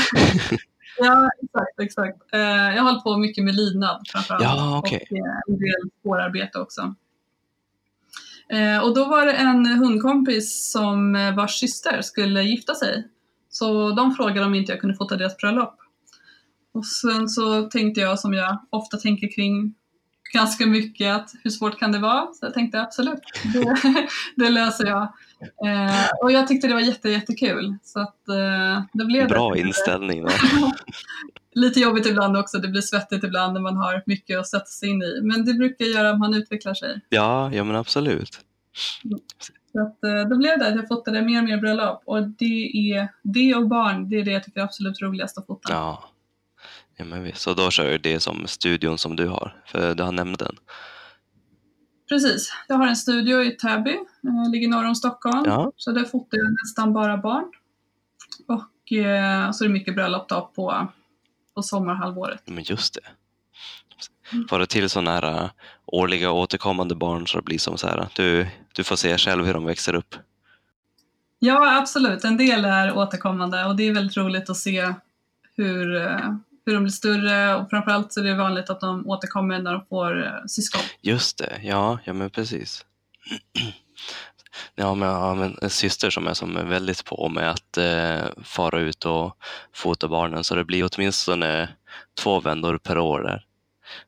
Ja, 1.00 1.30
exakt, 1.42 1.80
exakt. 1.80 2.34
Eh, 2.34 2.40
jag 2.76 2.82
hållit 2.82 3.04
på 3.04 3.16
mycket 3.16 3.44
med 3.44 3.54
lydnad 3.54 4.06
framförallt. 4.12 4.44
Ja, 4.44 4.78
okej. 4.78 5.06
Och 5.10 5.16
eh, 5.16 5.34
en 5.48 5.58
del 5.58 5.90
spårarbete 6.00 6.58
också. 6.58 6.94
Eh, 8.52 8.84
och 8.84 8.94
då 8.94 9.04
var 9.04 9.26
det 9.26 9.32
en 9.32 9.66
hundkompis 9.66 10.70
som 10.72 11.16
eh, 11.16 11.34
vars 11.34 11.60
syster 11.60 12.02
skulle 12.02 12.42
gifta 12.42 12.74
sig. 12.74 13.08
Så 13.50 13.90
de 13.90 14.14
frågade 14.14 14.46
om 14.46 14.54
inte 14.54 14.72
jag 14.72 14.80
kunde 14.80 14.96
fota 14.96 15.16
deras 15.16 15.36
bröllop. 15.36 15.74
Och 16.72 16.86
sen 16.86 17.28
så 17.28 17.62
tänkte 17.62 18.00
jag 18.00 18.18
som 18.18 18.34
jag 18.34 18.58
ofta 18.70 18.96
tänker 18.96 19.34
kring 19.34 19.74
ganska 20.32 20.66
mycket 20.66 21.16
att 21.16 21.30
hur 21.42 21.50
svårt 21.50 21.78
kan 21.78 21.92
det 21.92 21.98
vara? 21.98 22.26
Så 22.32 22.46
jag 22.46 22.54
tänkte 22.54 22.80
absolut, 22.80 23.20
det, 23.52 23.76
det 24.36 24.50
löser 24.50 24.86
jag. 24.86 25.02
Eh, 25.66 26.08
och 26.22 26.32
jag 26.32 26.48
tyckte 26.48 26.68
det 26.68 26.74
var 26.74 26.80
jätte, 26.80 27.08
jättekul. 27.08 27.76
Så 27.82 28.00
att 28.00 28.28
eh, 28.28 28.82
det 28.92 29.04
blev 29.04 29.28
Bra 29.28 29.50
det. 29.50 29.60
inställning. 29.60 30.26
Lite 31.54 31.80
jobbigt 31.80 32.06
ibland 32.06 32.36
också, 32.36 32.58
det 32.58 32.68
blir 32.68 32.80
svettigt 32.80 33.24
ibland 33.24 33.54
när 33.54 33.60
man 33.60 33.76
har 33.76 34.02
mycket 34.06 34.38
att 34.38 34.48
sätta 34.48 34.64
sig 34.64 34.88
in 34.88 35.02
i. 35.02 35.20
Men 35.22 35.44
det 35.44 35.54
brukar 35.54 35.84
göra 35.84 36.10
att 36.10 36.18
man 36.18 36.34
utvecklar 36.34 36.74
sig. 36.74 37.00
Ja, 37.08 37.50
ja 37.52 37.64
men 37.64 37.76
absolut. 37.76 38.40
Så 39.72 39.82
att, 39.82 40.04
eh, 40.04 40.28
då 40.30 40.36
blev 40.36 40.58
det 40.58 40.68
att 40.68 40.76
jag 40.76 40.88
fotade 40.88 41.22
mer 41.22 41.38
och 41.38 41.44
mer 41.44 41.56
bröllop. 41.58 42.02
Och 42.04 42.28
det 42.28 42.90
är 42.92 43.08
det 43.22 43.54
och 43.54 43.68
barn, 43.68 44.08
det 44.08 44.16
är 44.16 44.24
det 44.24 44.30
jag 44.30 44.44
tycker 44.44 44.60
är 44.60 44.64
absolut 44.64 45.02
roligast 45.02 45.38
att 45.38 45.46
fota. 45.46 45.72
Ja. 45.72 46.04
Ja 46.98 47.04
men 47.04 47.22
visst. 47.22 47.40
Så 47.40 47.54
då 47.54 47.70
kör 47.70 47.90
du 47.90 47.98
det 47.98 48.20
som 48.20 48.46
studion 48.46 48.98
som 48.98 49.16
du 49.16 49.28
har, 49.28 49.62
för 49.66 49.94
du 49.94 50.02
har 50.02 50.12
nämnt 50.12 50.38
den. 50.38 50.56
Precis, 52.08 52.52
jag 52.68 52.76
har 52.76 52.86
en 52.86 52.96
studio 52.96 53.42
i 53.42 53.50
Täby, 53.50 53.90
eh, 53.90 54.50
ligger 54.52 54.68
norr 54.68 54.84
om 54.84 54.94
Stockholm. 54.94 55.42
Ja, 55.46 55.72
Så 55.76 55.92
där 55.92 56.04
fotar 56.04 56.38
jag 56.38 56.52
nästan 56.64 56.92
bara 56.92 57.16
barn. 57.16 57.52
Och 58.48 58.92
eh, 58.92 59.50
så 59.50 59.64
är 59.64 59.68
det 59.68 59.72
mycket 59.74 59.94
bröllop 59.94 60.28
då 60.28 60.50
på, 60.54 60.88
på 61.54 61.62
sommarhalvåret. 61.62 62.42
men 62.44 62.64
just 62.64 62.94
det. 62.94 63.00
Får 64.50 64.58
du 64.58 64.66
till 64.66 64.90
sådana 64.90 65.10
här 65.10 65.42
äh, 65.44 65.50
årliga 65.86 66.30
återkommande 66.30 66.94
barn 66.94 67.26
så 67.26 67.38
det 67.38 67.44
blir 67.44 67.58
som 67.58 67.78
så 67.78 67.86
här, 67.86 68.08
du, 68.14 68.46
du 68.74 68.84
får 68.84 68.96
se 68.96 69.18
själv 69.18 69.44
hur 69.46 69.54
de 69.54 69.64
växer 69.64 69.94
upp. 69.94 70.14
Ja, 71.38 71.78
absolut. 71.78 72.24
En 72.24 72.36
del 72.36 72.64
är 72.64 72.96
återkommande 72.96 73.64
och 73.64 73.76
det 73.76 73.82
är 73.82 73.94
väldigt 73.94 74.16
roligt 74.16 74.50
att 74.50 74.56
se 74.56 74.94
hur, 75.56 75.96
eh, 75.96 76.34
hur 76.70 76.74
de 76.74 76.82
blir 76.84 76.92
större 76.92 77.54
och 77.54 77.70
framförallt 77.70 78.12
så 78.12 78.20
är 78.20 78.24
det 78.24 78.34
vanligt 78.34 78.70
att 78.70 78.80
de 78.80 79.06
återkommer 79.08 79.58
när 79.62 79.72
de 79.72 79.86
får 79.88 80.26
eh, 80.26 80.32
syskon. 80.46 80.80
Just 81.00 81.38
det, 81.38 81.60
ja, 81.62 81.98
ja 82.04 82.12
men 82.12 82.30
precis. 82.30 82.84
Ja, 84.74 84.94
men 84.94 85.08
jag 85.08 85.16
har 85.16 85.44
en- 85.62 85.70
syster 85.70 86.10
som 86.10 86.26
är, 86.26 86.34
som 86.34 86.56
är 86.56 86.64
väldigt 86.64 87.04
på 87.04 87.28
med 87.28 87.50
att 87.50 87.76
eh, 87.76 88.42
fara 88.44 88.80
ut 88.80 89.04
och 89.04 89.36
fota 89.74 90.08
barnen, 90.08 90.44
så 90.44 90.54
det 90.54 90.64
blir 90.64 90.88
åtminstone 90.94 91.68
två 92.22 92.40
vändor 92.40 92.78
per 92.78 92.98
år 92.98 93.20
där. 93.22 93.44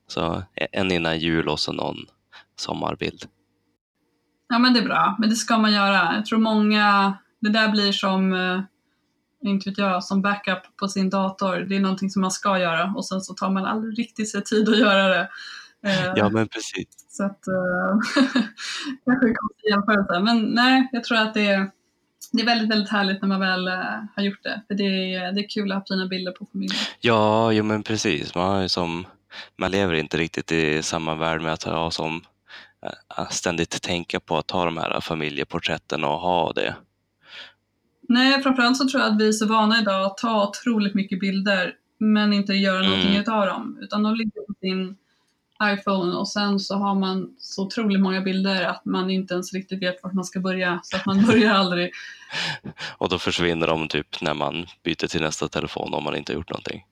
Så 0.07 0.43
en 0.73 0.93
innan 0.93 1.19
jul 1.19 1.49
och 1.49 1.61
så 1.61 1.73
någon 1.73 1.97
sommarbild. 2.57 3.25
Ja, 4.49 4.59
men 4.59 4.73
det 4.75 4.81
är 4.81 4.85
bra. 4.85 5.17
Men 5.19 5.29
det 5.31 5.37
ska 5.37 5.59
man 5.59 5.73
göra. 5.73 6.15
Jag 6.15 6.27
tror 6.27 6.39
många, 6.39 7.15
det 7.41 7.49
där 7.51 7.69
blir 7.69 7.93
som, 7.93 8.33
eh, 8.33 8.61
inte 9.45 9.71
vet 9.71 9.79
jag, 9.79 10.05
som 10.05 10.23
backup 10.23 10.77
på 10.77 10.89
sin 10.89 11.11
dator. 11.11 11.57
Det 11.57 11.77
är 11.77 11.81
någonting 11.81 12.11
som 12.11 12.23
man 12.23 12.31
ska 12.31 12.59
göra 12.59 12.95
och 12.97 13.07
sen 13.07 13.21
så 13.21 13.35
tar 13.35 13.51
man 13.51 13.65
aldrig 13.65 13.99
riktigt 13.99 14.31
sig 14.31 14.45
tid 14.45 14.69
att 14.69 14.79
göra 14.79 15.09
det. 15.09 15.29
Eh, 15.87 16.13
Ja, 16.17 16.29
men 16.29 16.49
precis. 16.49 16.89
Så 17.09 17.25
att, 17.25 17.47
eh, 17.49 18.23
kanske 19.05 19.27
en 19.29 19.35
konstig 19.35 19.71
jämförelse. 19.71 20.21
Men 20.21 20.41
nej, 20.41 20.89
jag 20.93 21.05
tror 21.05 21.19
att 21.19 21.35
det 21.35 21.47
är, 21.47 21.71
det 22.33 22.43
är 22.43 22.47
väldigt, 22.47 22.71
väldigt 22.71 22.91
härligt 22.91 23.23
när 23.23 23.29
man 23.29 23.41
väl 23.41 23.69
eh, 23.69 23.75
har 24.17 24.23
gjort 24.23 24.43
det. 24.43 24.63
För 24.69 24.75
det 24.75 25.15
är, 25.15 25.33
det 25.33 25.41
är 25.41 25.49
kul 25.49 25.73
att 25.73 25.79
ha 25.79 25.85
fina 25.95 26.07
bilder 26.07 26.33
på 26.33 26.47
familjen. 26.53 26.79
Ja, 27.01 27.53
jo, 27.53 27.65
men 27.65 27.83
precis. 27.83 28.35
Man, 28.35 28.69
som, 28.69 29.07
man 29.57 29.71
lever 29.71 29.95
inte 29.95 30.17
riktigt 30.17 30.53
i 30.53 30.83
samma 30.83 31.15
värld 31.15 31.43
med 31.43 31.53
att 31.53 31.63
ha 31.63 31.91
som 31.91 32.23
ständigt 33.31 33.83
tänka 33.83 34.21
på 34.21 34.39
att 34.39 34.47
ta 34.47 34.65
de 34.65 34.77
här 34.77 35.01
familjeporträtten 35.01 36.05
och 36.05 36.21
ha 36.21 36.53
det. 36.53 36.75
Nej, 38.11 38.43
framförallt 38.43 38.77
så 38.77 38.89
tror 38.89 39.03
jag 39.03 39.13
att 39.13 39.21
vi 39.21 39.29
är 39.29 39.33
så 39.33 39.47
vana 39.47 39.81
idag 39.81 40.05
att 40.07 40.17
ta 40.19 40.49
otroligt 40.49 40.95
mycket 40.95 41.21
bilder 41.21 41.75
men 41.99 42.33
inte 42.33 42.53
göra 42.53 42.83
någonting 42.83 43.09
Mm. 43.11 43.21
utav 43.21 43.47
dem. 43.47 43.79
Utan 43.81 44.03
de 44.03 44.15
ligger 44.15 44.41
på 44.47 44.55
sin 44.61 44.97
iPhone 45.63 46.17
och 46.17 46.29
sen 46.29 46.61
så 46.61 46.75
har 46.77 46.95
man 46.95 47.35
så 47.39 47.63
otroligt 47.67 48.01
många 48.01 48.21
bilder 48.21 48.65
att 48.65 48.85
man 48.85 49.11
inte 49.11 49.35
ens 49.35 49.53
riktigt 49.53 49.83
vet 49.83 50.03
vart 50.03 50.13
man 50.13 50.25
ska 50.25 50.41
börja. 50.41 50.81
Så 50.83 50.97
att 50.97 51.07
man 51.07 51.23
börjar 51.27 51.55
aldrig. 51.55 51.91
Och 52.99 53.09
då 53.09 53.19
försvinner 53.19 53.67
de 53.67 53.89
typ 53.89 54.21
när 54.21 54.35
man 54.35 54.67
byter 54.85 55.07
till 55.07 55.21
nästa 55.21 55.49
telefon 55.49 55.95
om 55.95 56.05
man 56.05 56.17
inte 56.17 56.33
har 56.33 56.35
gjort 56.37 56.51
någonting. 56.51 56.85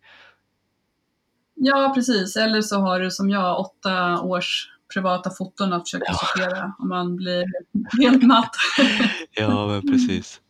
Ja, 1.55 1.93
precis. 1.95 2.37
Eller 2.37 2.63
så 2.63 2.77
har 2.81 3.01
du 3.01 3.11
som 3.11 3.31
jag 3.31 3.61
åtta 3.61 4.21
års 4.21 4.69
privata 4.95 5.31
foton 5.31 5.73
att 5.73 5.83
försöka 5.89 6.05
Ja. 6.09 6.15
sortera 6.15 6.73
och 6.79 6.87
man 6.87 7.17
blir 7.17 7.45
helt 8.03 8.23
matt. 8.23 8.57
Ja, 9.31 9.67
men 9.67 9.83
precis. 9.83 10.41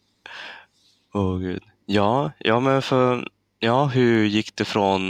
Åh 1.14 1.38
gud. 1.38 1.62
Ja, 1.86 2.32
ja, 2.38 2.60
men 2.60 2.82
för, 2.82 3.28
ja, 3.58 3.84
hur 3.84 4.24
gick 4.24 4.56
det 4.56 4.64
från 4.64 5.08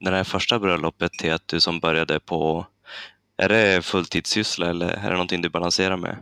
det 0.00 0.10
här 0.10 0.24
första 0.24 0.58
bröllopet 0.58 1.12
till 1.12 1.32
att 1.32 1.48
du 1.48 1.60
som 1.60 1.80
började 1.80 2.20
på, 2.20 2.66
är 3.36 3.48
det 3.48 3.84
fulltidssyssla 3.84 4.70
eller 4.70 4.88
är 4.88 5.02
det 5.02 5.12
någonting 5.12 5.42
du 5.42 5.48
balanserar 5.48 5.96
med? 5.96 6.16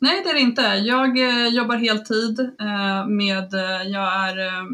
Nej, 0.00 0.22
det 0.24 0.30
är 0.30 0.34
det 0.34 0.40
inte. 0.40 0.62
Jag 0.62 1.18
eh, 1.18 1.48
jobbar 1.48 1.76
heltid 1.76 2.40
eh, 2.40 3.06
med, 3.06 3.54
eh, 3.54 3.82
jag 3.82 4.28
är 4.28 4.46
eh, 4.46 4.64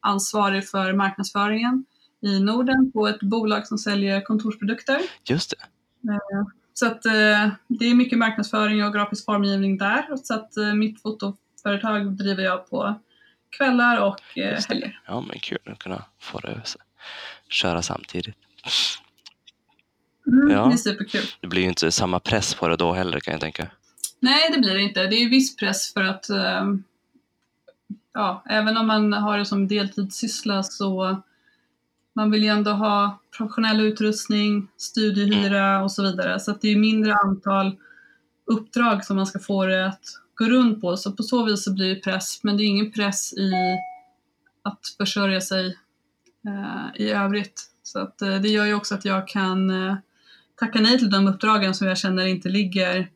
ansvarig 0.00 0.68
för 0.68 0.92
marknadsföringen 0.92 1.84
i 2.22 2.40
Norden 2.40 2.92
på 2.92 3.08
ett 3.08 3.20
bolag 3.20 3.66
som 3.66 3.78
säljer 3.78 4.20
kontorsprodukter. 4.20 5.00
Just 5.24 5.50
det. 5.50 5.56
Så 6.74 6.86
att 6.86 7.06
eh, 7.06 7.48
det 7.68 7.86
är 7.86 7.94
mycket 7.94 8.18
marknadsföring 8.18 8.84
och 8.84 8.92
grafisk 8.92 9.24
formgivning 9.24 9.78
där. 9.78 10.16
Så 10.22 10.34
att 10.34 10.56
eh, 10.56 10.74
mitt 10.74 11.02
fotoföretag 11.02 12.12
driver 12.12 12.42
jag 12.42 12.70
på 12.70 12.94
kvällar 13.56 14.00
och 14.00 14.38
eh, 14.38 14.60
helger. 14.68 15.00
Ja, 15.06 15.20
men 15.20 15.38
kul 15.38 15.58
att 15.66 15.78
kunna 15.78 16.04
få 16.20 16.38
det 16.38 16.52
att 16.52 16.76
köra 17.48 17.82
samtidigt. 17.82 18.36
Mm, 20.26 20.50
Ja. 20.50 20.66
Det 20.66 20.72
är 20.72 20.76
superkul. 20.76 21.24
Det 21.40 21.46
blir 21.46 21.62
ju 21.62 21.68
inte 21.68 21.92
samma 21.92 22.20
press 22.20 22.54
på 22.54 22.68
det 22.68 22.76
då 22.76 22.92
heller 22.92 23.20
kan 23.20 23.32
jag 23.32 23.40
tänka. 23.40 23.68
Nej, 24.20 24.50
det 24.52 24.58
blir 24.58 24.74
det 24.74 24.82
inte. 24.82 25.06
Det 25.06 25.16
är 25.16 25.28
viss 25.28 25.56
press 25.56 25.92
för 25.92 26.02
att 26.02 26.30
eh, 26.30 26.64
ja, 28.14 28.42
även 28.46 28.76
om 28.76 28.86
man 28.86 29.12
har 29.12 29.38
det 29.38 29.44
som 29.46 29.68
deltidssyssla 29.68 30.62
så 30.62 31.22
man 32.14 32.30
vill 32.30 32.42
ju 32.42 32.48
ändå 32.48 32.70
ha 32.70 33.18
professionell 33.36 33.80
utrustning, 33.80 34.68
studiehyra 34.76 35.82
och 35.82 35.92
så 35.92 36.02
vidare. 36.02 36.40
Så 36.40 36.52
det 36.60 36.68
är 36.68 36.76
mindre 36.76 37.14
antal 37.14 37.76
uppdrag 38.46 39.04
som 39.04 39.16
man 39.16 39.26
ska 39.26 39.38
få 39.38 39.66
det 39.66 39.86
att 39.86 40.00
gå 40.34 40.44
runt 40.44 40.80
på. 40.80 40.96
Så 40.96 41.12
på 41.12 41.22
så 41.22 41.44
vis 41.44 41.64
så 41.64 41.72
blir 41.72 41.94
det 41.94 42.00
press, 42.00 42.40
men 42.42 42.56
det 42.56 42.62
är 42.62 42.66
ingen 42.66 42.92
press 42.92 43.32
i 43.32 43.52
att 44.62 44.80
försörja 44.98 45.40
sig 45.40 45.78
eh, 46.46 47.02
i 47.02 47.10
övrigt. 47.10 47.62
Så 47.82 47.98
att, 47.98 48.22
eh, 48.22 48.34
det 48.40 48.48
gör 48.48 48.64
ju 48.64 48.74
också 48.74 48.94
att 48.94 49.04
jag 49.04 49.28
kan 49.28 49.70
eh, 49.70 49.96
tacka 50.58 50.80
nej 50.80 50.98
till 50.98 51.10
de 51.10 51.28
uppdragen 51.28 51.74
som 51.74 51.86
jag 51.86 51.98
känner 51.98 52.26
inte 52.26 52.48
ligger 52.48 53.10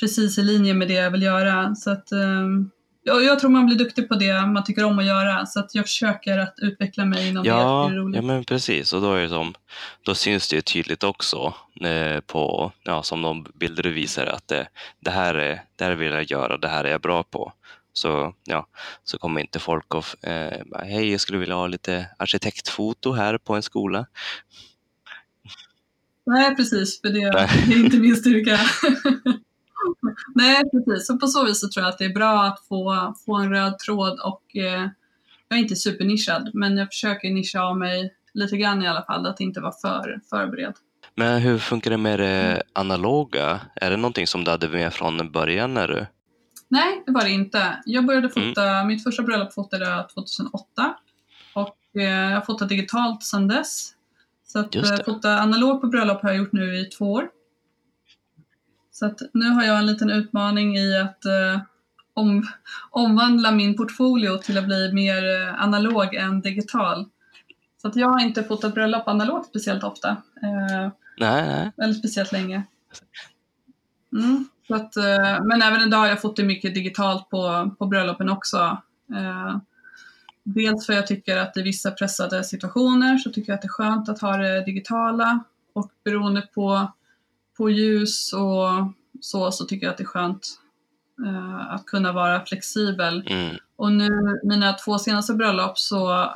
precis 0.00 0.38
i 0.38 0.42
linje 0.42 0.74
med 0.74 0.88
det 0.88 0.94
jag 0.94 1.10
vill 1.10 1.22
göra. 1.22 1.74
Så 1.74 1.90
att, 1.90 2.12
ehm, 2.12 2.70
jag, 3.06 3.38
tror 3.38 3.50
man 3.50 3.66
blir 3.66 3.76
duktig 3.76 4.08
på 4.08 4.14
det 4.14 4.46
man 4.46 4.64
tycker 4.64 4.84
om 4.84 4.98
att 4.98 5.04
göra. 5.04 5.46
Så 5.46 5.60
att 5.60 5.74
jag 5.74 5.84
försöker 5.84 6.38
att 6.38 6.54
utveckla 6.56 7.04
mig 7.04 7.28
inom 7.28 7.44
Ja, 7.44 7.88
det 7.90 7.96
roligt. 7.96 8.16
ja, 8.16 8.22
men 8.22 8.44
precis. 8.44 8.92
Och 8.92 9.00
då, 9.00 9.14
är 9.14 9.22
det 9.22 9.28
som, 9.28 9.54
då 10.02 10.14
syns 10.14 10.48
det 10.48 10.56
ju 10.56 10.62
tydligt 10.62 11.04
också 11.04 11.54
eh, 11.80 12.20
på, 12.20 12.72
ja, 12.82 13.02
som 13.02 13.22
de 13.22 13.46
bilder 13.54 13.82
du 13.82 13.92
visar, 13.92 14.26
att 14.26 14.48
det, 14.48 14.68
det, 15.00 15.10
här 15.10 15.34
är, 15.34 15.62
det 15.76 15.84
här 15.84 15.92
vill 15.92 16.12
jag 16.12 16.30
göra, 16.30 16.56
det 16.56 16.68
här 16.68 16.84
är 16.84 16.90
jag 16.90 17.00
bra 17.00 17.22
på. 17.22 17.52
Så, 17.92 18.34
ja, 18.44 18.66
så 19.04 19.18
kommer 19.18 19.40
inte 19.40 19.58
folk 19.58 19.94
och 19.94 20.24
eh, 20.24 20.62
bara, 20.66 20.84
hej, 20.84 21.10
jag 21.10 21.20
skulle 21.20 21.38
vilja 21.38 21.54
ha 21.54 21.66
lite 21.66 22.06
arkitektfoto 22.18 23.12
här 23.12 23.38
på 23.38 23.54
en 23.54 23.62
skola. 23.62 24.06
Nej, 26.26 26.56
precis. 26.56 27.00
För 27.00 27.08
det 27.08 27.22
är 27.22 27.76
inte 27.76 27.96
min 27.96 28.16
styrka. 28.16 28.60
Nej, 30.34 30.62
precis. 30.70 31.06
Så 31.06 31.18
på 31.18 31.26
så 31.26 31.44
vis 31.44 31.60
så 31.60 31.68
tror 31.68 31.84
jag 31.84 31.92
att 31.92 31.98
det 31.98 32.04
är 32.04 32.14
bra 32.14 32.42
att 32.44 32.60
få, 32.68 33.14
få 33.26 33.36
en 33.36 33.50
röd 33.50 33.78
tråd 33.78 34.20
och 34.20 34.56
eh, 34.56 34.88
jag 35.48 35.58
är 35.58 35.62
inte 35.62 35.76
supernischad, 35.76 36.50
men 36.54 36.76
jag 36.76 36.88
försöker 36.88 37.30
nischa 37.30 37.60
av 37.62 37.78
mig 37.78 38.14
lite 38.34 38.56
grann 38.56 38.82
i 38.82 38.88
alla 38.88 39.02
fall, 39.02 39.26
att 39.26 39.40
inte 39.40 39.60
vara 39.60 39.72
för 39.72 40.20
förberedd. 40.30 40.74
Men 41.14 41.40
hur 41.40 41.58
funkar 41.58 41.90
det 41.90 41.96
med 41.96 42.20
det 42.20 42.62
analoga? 42.72 43.60
Är 43.74 43.90
det 43.90 43.96
någonting 43.96 44.26
som 44.26 44.44
du 44.44 44.50
hade 44.50 44.68
med 44.68 44.94
från 44.94 45.32
början? 45.32 45.74
När 45.74 45.88
du... 45.88 46.06
Nej, 46.68 47.02
det 47.06 47.12
var 47.12 47.24
det 47.24 47.30
inte. 47.30 47.82
Jag 47.86 48.06
började 48.06 48.28
Mm. 48.36 48.48
fota, 48.48 48.84
mitt 48.84 49.04
första 49.04 49.22
bröllop 49.22 49.52
fotade 49.52 49.84
jag 49.88 50.08
2008 50.08 50.94
och 51.54 51.76
eh, 51.94 52.02
jag 52.02 52.34
har 52.34 52.40
fotat 52.40 52.68
digitalt 52.68 53.22
sedan 53.22 53.48
dess. 53.48 53.92
Så 54.46 54.58
att 54.58 54.74
eh, 54.74 54.82
fota 55.04 55.38
analog 55.38 55.80
på 55.80 55.86
bröllop 55.86 56.22
har 56.22 56.28
jag 56.28 56.38
gjort 56.38 56.52
nu 56.52 56.76
i 56.76 56.84
två 56.84 57.12
år. 57.12 57.28
Så 58.98 59.06
att 59.06 59.20
nu 59.32 59.50
har 59.50 59.64
jag 59.64 59.78
en 59.78 59.86
liten 59.86 60.10
utmaning 60.10 60.76
i 60.76 61.00
att 61.00 61.24
eh, 61.24 61.60
om, 62.14 62.46
omvandla 62.90 63.50
min 63.50 63.76
portfolio 63.76 64.38
till 64.38 64.58
att 64.58 64.66
bli 64.66 64.92
mer 64.92 65.42
eh, 65.42 65.62
analog 65.62 66.14
än 66.14 66.40
digital. 66.40 67.06
Så 67.82 67.88
att 67.88 67.96
jag 67.96 68.08
har 68.08 68.20
inte 68.20 68.44
fotat 68.44 68.74
bröllop 68.74 69.08
analogt 69.08 69.46
speciellt 69.46 69.84
ofta. 69.84 70.08
Eh, 70.42 70.90
Nej, 71.18 71.48
nej. 71.48 71.72
eller 71.82 71.94
speciellt 71.94 72.32
länge. 72.32 72.62
Mm, 74.12 74.48
så 74.68 74.74
att, 74.74 74.96
eh, 74.96 75.44
men 75.44 75.62
även 75.62 75.82
idag 75.82 75.98
har 75.98 76.06
jag 76.06 76.20
fått 76.20 76.36
det 76.36 76.44
mycket 76.44 76.74
digitalt 76.74 77.30
på, 77.30 77.70
på 77.78 77.86
bröllopen 77.86 78.28
också. 78.28 78.78
Eh, 79.16 79.58
dels 80.42 80.86
för 80.86 80.92
jag 80.92 81.06
tycker 81.06 81.36
att 81.36 81.56
i 81.56 81.62
vissa 81.62 81.90
pressade 81.90 82.44
situationer 82.44 83.18
så 83.18 83.30
tycker 83.30 83.52
jag 83.52 83.56
att 83.56 83.62
det 83.62 83.66
är 83.66 83.68
skönt 83.68 84.08
att 84.08 84.20
ha 84.20 84.36
det 84.36 84.64
digitala 84.64 85.44
och 85.72 85.90
beroende 86.04 86.42
på, 86.54 86.92
på 87.56 87.70
ljus 87.70 88.32
och 88.32 88.92
så, 89.20 89.52
så 89.52 89.64
tycker 89.64 89.86
jag 89.86 89.90
att 89.90 89.98
det 89.98 90.04
är 90.04 90.06
skönt 90.06 90.60
eh, 91.26 91.74
att 91.74 91.86
kunna 91.86 92.12
vara 92.12 92.44
flexibel. 92.44 93.26
Mm. 93.26 93.56
Och 93.76 93.92
nu, 93.92 94.40
mina 94.42 94.72
två 94.72 94.98
senaste 94.98 95.34
bröllop 95.34 95.78
så 95.78 96.30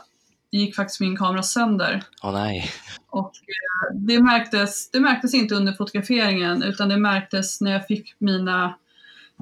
gick 0.51 0.77
faktiskt 0.77 1.01
min 1.01 1.17
kamera 1.17 1.43
sönder. 1.43 2.03
Åh 2.23 2.33
nej. 2.33 2.71
Och 3.11 3.31
eh, 3.31 3.97
det 3.97 4.23
märktes, 4.23 4.91
det 4.91 5.01
märktes 5.01 5.35
inte 5.35 5.55
under 5.55 5.73
fotograferingen 5.73 6.63
utan 6.63 6.89
det 6.89 6.97
märktes 6.97 7.61
när 7.61 7.73
jag 7.73 7.87
fick 7.87 8.15
mina 8.19 8.75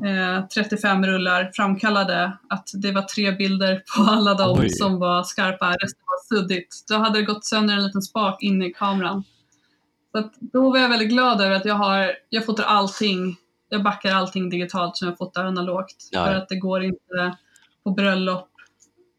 eh, 0.05 0.47
35 0.47 1.07
rullar 1.07 1.51
framkallade 1.55 2.33
att 2.49 2.71
det 2.75 2.93
var 2.93 3.03
tre 3.03 3.33
bilder 3.33 3.83
på 3.97 4.03
alla 4.03 4.35
de 4.35 4.59
Oj. 4.61 4.71
som 4.71 4.99
var 4.99 5.23
skarpa, 5.23 5.71
resten 5.71 6.03
var 6.07 6.37
suddigt. 6.37 6.85
Då 6.89 6.97
hade 6.97 7.19
det 7.19 7.25
gått 7.25 7.45
sönder 7.45 7.75
en 7.75 7.85
liten 7.85 8.03
spak 8.03 8.43
inne 8.43 8.67
i 8.67 8.73
kameran. 8.73 9.25
Så 10.13 10.31
då 10.41 10.71
var 10.71 10.79
jag 10.79 10.89
väldigt 10.89 11.09
glad 11.09 11.41
över 11.41 11.57
att 11.57 11.65
jag 11.65 11.75
har, 11.75 12.13
jag 12.29 12.47
fotar 12.47 12.65
allting, 12.65 13.37
jag 13.69 13.83
backar 13.83 14.15
allting 14.15 14.51
digitalt 14.51 14.97
som 14.97 15.09
jag 15.09 15.19
fotar 15.19 15.45
analogt. 15.45 16.09
Ja, 16.11 16.25
För 16.25 16.35
att 16.35 16.49
det 16.49 16.57
går 16.57 16.83
inte 16.85 17.37
på 17.85 17.91
bröllop 17.91 18.49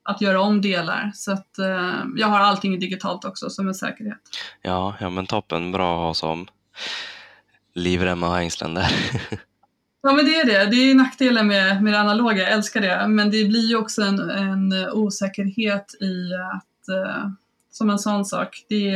att 0.04 0.22
göra 0.22 0.42
om 0.42 0.62
delar. 0.62 1.12
Så 1.16 1.32
att 1.32 1.60
eh, 1.60 1.94
jag 2.16 2.28
har 2.28 2.40
allting 2.40 2.80
digitalt 2.80 3.26
också 3.26 3.50
som 3.50 3.68
en 3.68 3.76
säkerhet. 3.76 4.20
Ja, 4.62 4.96
ja, 5.00 5.10
men 5.10 5.26
toppen. 5.26 5.72
Bra 5.72 5.96
att 5.96 6.08
ha 6.08 6.14
som 6.14 6.48
livrem 7.74 8.24
och 8.24 8.34
hängslen 8.34 8.74
där. 8.74 8.92
Ja 10.02 10.14
men 10.14 10.26
det 10.26 10.36
är 10.36 10.46
det. 10.46 10.66
Det 10.66 10.76
är 10.76 10.96
nackdelen 10.96 11.48
med, 11.48 11.84
med 11.84 11.94
det 11.94 12.00
analoga, 12.00 12.38
jag 12.38 12.52
älskar 12.52 12.82
det. 12.82 13.08
Men 13.08 13.32
det 13.32 13.46
blir 13.46 13.68
ju 13.68 13.76
också 13.76 14.02
en, 14.02 14.20
en 14.20 14.90
osäkerhet 14.92 15.96
i 16.02 16.34
att, 16.34 16.90
eh, 16.90 17.30
som 17.72 17.90
en 17.90 18.00
sån 18.00 18.26
sak, 18.26 18.66
det, 18.70 18.92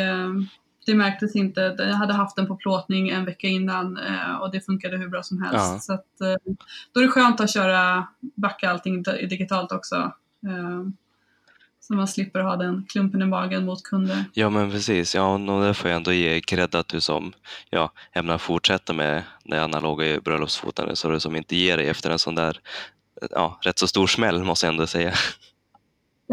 det 0.86 0.96
märktes 0.96 1.36
inte. 1.36 1.76
Jag 1.78 1.96
hade 1.96 2.14
haft 2.14 2.36
den 2.36 2.48
på 2.48 2.56
plåtning 2.56 3.10
en 3.10 3.26
vecka 3.26 3.48
innan 3.48 3.98
eh, 3.98 4.36
och 4.42 4.52
det 4.52 4.62
funkade 4.62 4.98
hur 4.98 5.08
bra 5.08 5.24
som 5.24 5.42
helst. 5.42 5.56
Ja. 5.58 5.80
Så 5.80 5.94
att, 5.94 6.22
eh, 6.22 6.54
då 6.94 7.00
är 7.00 7.04
det 7.06 7.12
skönt 7.12 7.40
att 7.40 7.54
köra, 7.54 8.08
backa 8.36 8.70
allting 8.70 9.04
di- 9.04 9.26
digitalt 9.26 9.72
också. 9.72 9.96
Eh, 10.48 10.84
så 11.80 11.94
man 11.94 12.08
slipper 12.08 12.40
ha 12.40 12.56
den 12.56 12.86
klumpen 12.90 13.22
i 13.22 13.26
magen 13.26 13.66
mot 13.66 13.84
kunder. 13.84 14.26
Ja, 14.34 14.50
men 14.50 14.72
precis. 14.72 15.16
Ja, 15.16 15.34
och 15.34 15.62
där 15.62 15.74
får 15.74 15.90
jag 15.90 15.98
ändå 15.98 16.12
ge 16.12 16.42
cred 16.42 16.76
att 16.76 16.88
du 16.88 17.02
som 17.02 17.34
ja, 17.70 17.92
ämnar 18.14 18.38
fortsätta 18.38 18.94
med 18.94 19.24
det 19.44 19.64
analoga 19.64 20.20
bröllopsfotandet 20.22 20.98
så 20.98 21.10
du 21.10 21.20
som 21.20 21.36
inte 21.36 21.56
ger 21.56 21.78
dig 21.78 21.88
efter 21.90 22.10
en 22.10 22.20
sån 22.20 22.36
där 22.36 22.60
ja, 23.32 23.60
rätt 23.62 23.80
så 23.80 23.88
stor 23.88 24.08
smäll 24.08 24.44
måste 24.44 24.66
jag 24.66 24.74
ändå 24.74 24.88
säga. 24.88 25.14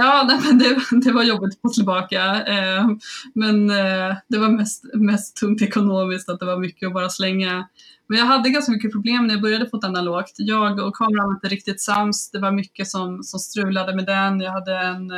Ja, 0.02 0.24
nej, 0.28 0.40
men 0.44 0.58
det, 0.58 0.76
det 1.04 1.12
var 1.12 1.22
jobbigt 1.22 1.54
att 1.54 1.60
få 1.60 1.68
tillbaka. 1.68 2.44
Eh, 2.44 2.86
men 3.34 3.70
eh, 3.70 4.16
det 4.28 4.38
var 4.38 4.48
mest, 4.48 4.84
mest 4.94 5.36
tungt 5.36 5.62
ekonomiskt 5.62 6.28
att 6.28 6.40
det 6.40 6.46
var 6.46 6.58
mycket 6.58 6.86
att 6.86 6.94
bara 6.94 7.08
slänga. 7.08 7.68
Men 8.06 8.18
jag 8.18 8.26
hade 8.26 8.50
ganska 8.50 8.72
mycket 8.72 8.92
problem 8.92 9.26
när 9.26 9.34
jag 9.34 9.42
började 9.42 9.70
fota 9.70 9.86
analogt. 9.86 10.32
Jag 10.36 10.78
och 10.78 10.96
kameran 10.96 11.26
var 11.26 11.34
inte 11.34 11.48
riktigt 11.48 11.80
sams. 11.80 12.30
Det 12.30 12.38
var 12.38 12.52
mycket 12.52 12.88
som, 12.88 13.22
som 13.22 13.40
strulade 13.40 13.96
med 13.96 14.06
den. 14.06 14.40
Jag 14.40 14.52
hade 14.52 14.76
en, 14.76 15.10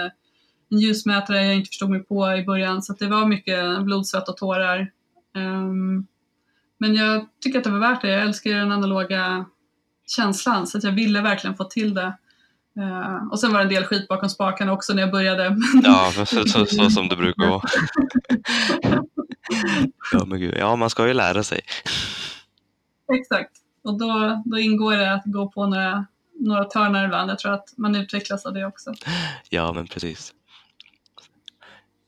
en 0.71 0.79
ljusmätare 0.79 1.47
jag 1.47 1.57
inte 1.57 1.69
förstod 1.69 1.91
mig 1.91 2.05
på 2.05 2.33
i 2.33 2.45
början. 2.45 2.83
Så 2.83 2.93
att 2.93 2.99
det 2.99 3.07
var 3.07 3.27
mycket 3.27 3.83
blod, 3.85 4.07
svett 4.07 4.29
och 4.29 4.37
tårar. 4.37 4.91
Ehm, 5.37 6.07
men 6.79 6.95
jag 6.95 7.27
tycker 7.41 7.59
att 7.59 7.65
det 7.65 7.71
var 7.71 7.79
värt 7.79 8.03
det. 8.03 8.11
Jag 8.11 8.23
älskar 8.23 8.51
den 8.51 8.73
analoga 8.73 9.45
känslan 10.07 10.67
så 10.67 10.79
att 10.79 10.85
jag 10.85 10.93
ville 10.93 11.21
verkligen 11.21 11.57
få 11.57 11.65
till 11.65 11.95
det. 11.95 12.13
Eh, 12.79 13.29
och 13.31 13.41
sen 13.41 13.53
var 13.53 13.59
det 13.59 13.65
en 13.65 13.69
del 13.69 13.85
skit 13.85 14.09
bakom 14.09 14.29
spakarna 14.29 14.73
också 14.73 14.95
när 14.95 15.03
jag 15.03 15.11
började. 15.11 15.57
Ja, 15.83 16.13
så, 16.15 16.27
så, 16.27 16.67
så 16.67 16.91
som 16.91 17.09
det 17.09 17.17
brukar 17.17 17.49
vara. 17.49 17.63
Ja, 20.13 20.25
men 20.25 20.41
gud. 20.41 20.55
ja, 20.59 20.77
man 20.77 20.91
ska 20.91 21.07
ju 21.07 21.15
lära 21.15 21.43
sig. 21.43 21.61
Exakt. 23.19 23.51
Och 23.85 23.99
då, 23.99 24.43
då 24.45 24.59
ingår 24.59 24.93
det 24.97 25.13
att 25.15 25.23
gå 25.25 25.49
på 25.49 25.67
några, 25.67 26.07
några 26.41 26.65
törnar 26.65 27.05
ibland. 27.05 27.31
Jag 27.31 27.39
tror 27.39 27.53
att 27.53 27.75
man 27.77 27.95
utvecklas 27.97 28.47
av 28.47 28.55
det 28.55 28.67
också. 28.67 28.95
Ja, 29.49 29.73
men 29.73 29.87
precis. 29.87 30.35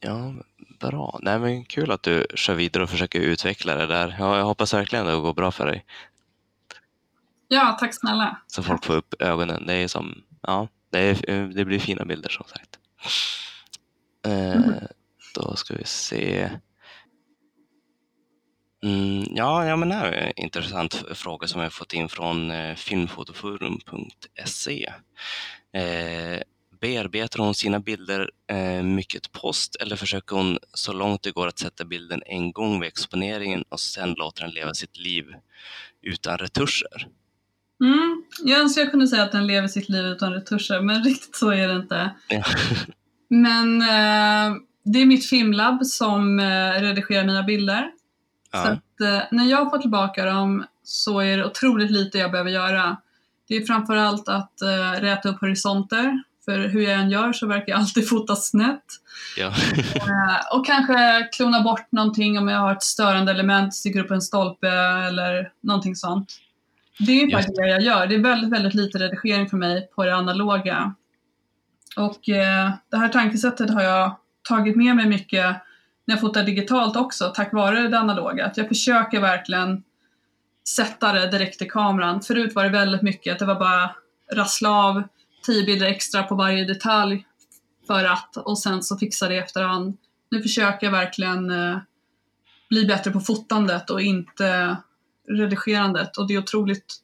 Ja, 0.01 0.35
bra. 0.81 1.19
Nej, 1.23 1.39
men 1.39 1.65
kul 1.65 1.91
att 1.91 2.03
du 2.03 2.27
kör 2.35 2.55
vidare 2.55 2.83
och 2.83 2.91
försöker 2.91 3.21
utveckla 3.21 3.75
det 3.75 3.87
där. 3.87 4.17
Ja, 4.19 4.37
jag 4.37 4.45
hoppas 4.45 4.75
verkligen 4.75 5.07
att 5.07 5.13
det 5.15 5.21
går 5.21 5.35
bra 5.35 5.51
för 5.51 5.67
dig. 5.67 5.85
Ja, 7.49 7.77
tack 7.81 7.95
snälla. 7.95 8.37
Så 8.47 8.63
folk 8.63 8.85
får 8.85 8.97
upp 8.97 9.15
ögonen. 9.19 9.67
Det 9.67 9.75
är 9.75 9.89
som, 9.89 10.23
ja, 10.47 10.69
det, 10.91 10.99
är, 10.99 11.47
det 11.47 11.65
blir 11.65 11.79
fina 11.79 12.05
bilder 12.05 12.29
som 12.29 12.47
sagt. 12.49 12.79
Eh, 14.27 14.61
då 15.35 15.57
ska 15.57 15.75
vi 15.75 15.85
se. 15.85 16.51
Mm, 18.85 19.25
ja, 19.31 19.67
ja, 19.67 19.77
men 19.77 19.89
det 19.89 19.95
här 19.95 20.13
är 20.13 20.27
en 20.27 20.45
intressant 20.45 21.05
fråga 21.15 21.47
som 21.47 21.61
jag 21.61 21.73
fått 21.73 21.93
in 21.93 22.09
från 22.09 22.51
eh, 22.51 22.75
filmfotoforum.se. 22.75 24.93
Eh, 25.73 26.41
bearbetar 26.81 27.39
hon 27.39 27.55
sina 27.55 27.81
bilder 27.81 28.31
eh, 28.51 28.83
mycket 28.83 29.33
post 29.33 29.77
eller 29.77 29.97
försöker 29.97 30.37
hon 30.37 30.59
så 30.75 30.93
långt 30.93 31.23
det 31.23 31.31
går 31.31 31.49
att 31.49 31.59
sätta 31.59 31.85
bilden 31.85 32.23
en 32.27 32.53
gång 32.53 32.81
vid 32.81 32.89
exponeringen 32.89 33.65
och 33.69 33.81
sen 33.81 34.15
låter 34.15 34.43
den 34.43 34.51
leva 34.51 34.75
sitt 34.75 34.99
liv 34.99 35.25
utan 36.03 36.39
retuscher? 36.39 37.09
Mm, 37.81 38.23
jag 38.43 38.61
önskar 38.61 38.83
jag 38.83 38.91
kunde 38.91 39.09
säga 39.09 39.23
att 39.23 39.33
den 39.33 39.47
lever 39.47 39.69
sitt 39.69 39.89
liv 39.89 40.05
utan 40.07 40.33
retuscher, 40.33 40.81
men 40.81 41.03
riktigt 41.05 41.37
så 41.37 41.51
är 41.51 41.69
det 41.69 41.75
inte. 41.75 42.11
Ja. 42.29 42.43
Men 43.29 43.83
eh, 43.83 44.57
det 44.85 44.99
är 44.99 45.07
mitt 45.07 45.27
filmlabb 45.27 45.87
som 45.87 46.39
eh, 46.39 46.81
redigerar 46.81 47.25
mina 47.25 47.43
bilder. 47.43 47.91
Så 48.53 48.59
Ja, 48.59 48.61
att, 48.61 49.01
eh, 49.01 49.23
när 49.31 49.45
jag 49.45 49.71
får 49.71 49.79
tillbaka 49.79 50.25
dem 50.25 50.65
så 50.85 51.21
är 51.21 51.37
det 51.39 51.45
otroligt 51.45 51.91
lite 51.91 52.19
jag 52.19 52.31
behöver 52.31 52.51
göra. 52.51 52.97
Det 53.49 53.57
är 53.57 53.67
framförallt 53.67 54.29
att 54.29 54.63
eh, 54.63 55.01
räta 55.01 55.29
upp 55.29 55.41
horisonter, 55.41 56.23
för 56.45 56.59
hur 56.59 56.81
jag 56.81 56.93
än 56.93 57.11
gör 57.11 57.33
så 57.33 57.47
verkar 57.47 57.73
jag 57.73 57.81
alltid 57.81 58.09
fota 58.09 58.37
snett. 58.37 58.85
ja. 59.37 59.47
Eh, 59.95 60.57
och 60.57 60.67
kanske 60.67 61.29
klona 61.33 61.61
bort 61.61 61.93
någonting 61.93 62.39
om 62.39 62.49
jag 62.49 62.59
har 62.59 62.73
ett 62.73 62.83
störande 62.83 63.33
element, 63.33 63.75
sticker 63.75 64.01
upp 64.01 64.11
en 64.11 64.23
stolpe 64.23 64.69
eller 65.09 65.51
någonting 65.61 65.97
sånt. 65.97 66.41
Det 66.99 67.23
är 67.23 67.31
faktiskt 67.31 67.57
det 67.57 67.69
jag 67.69 67.83
gör. 67.83 68.07
Det 68.07 68.15
är 68.15 68.23
väldigt, 68.23 68.51
väldigt 68.51 68.75
lite 68.75 68.99
redigering 68.99 69.49
för 69.49 69.57
mig 69.57 69.89
på 69.95 70.05
det 70.05 70.15
analoga. 70.15 70.95
Och 71.97 72.29
eh, 72.29 72.71
det 72.91 72.97
här 72.97 73.09
tankesättet 73.09 73.71
har 73.71 73.83
jag 73.83 74.17
tagit 74.49 74.77
med 74.77 74.97
mig 74.97 75.07
mycket 75.07 75.57
när 76.05 76.15
jag 76.15 76.21
fotar 76.21 76.45
digitalt 76.45 76.97
också, 76.97 77.33
tack 77.35 77.53
vare 77.53 77.89
det 77.89 77.99
analoga. 77.99 78.47
Att 78.47 78.57
jag 78.57 78.69
försöker 78.69 79.21
verkligen 79.21 79.83
sätta 80.69 81.13
det 81.13 81.31
direkt 81.31 81.63
i 81.63 81.69
kameran. 81.69 82.21
Förut 82.21 82.55
var 82.55 82.65
det 82.65 82.71
väldigt 82.71 83.03
mycket 83.03 83.33
att 83.33 83.39
det 83.39 83.45
var 83.45 83.59
bara 83.59 83.91
rassla 84.33 84.71
av 84.71 85.03
tio 85.47 85.67
bilder 85.67 85.87
extra 85.87 86.23
på 86.23 86.35
varje 86.35 86.65
detalj 86.65 87.27
för 87.87 88.05
att 88.05 88.37
och 88.37 88.59
sen 88.59 88.83
så 88.83 88.97
fixa 88.97 89.29
det 89.29 89.35
i 89.35 89.39
efterhand. 89.39 89.97
Nu 90.31 90.43
försöker 90.43 90.87
jag 90.87 90.93
verkligen 90.93 91.51
eh, 91.51 91.79
bli 92.69 92.87
bättre 92.87 93.11
på 93.11 93.21
fotandet 93.21 93.91
och 93.91 94.03
inte 94.03 94.77
redigerandet 95.29 96.17
och 96.17 96.29
det 96.29 96.35
är 96.35 96.39
otroligt 96.39 97.01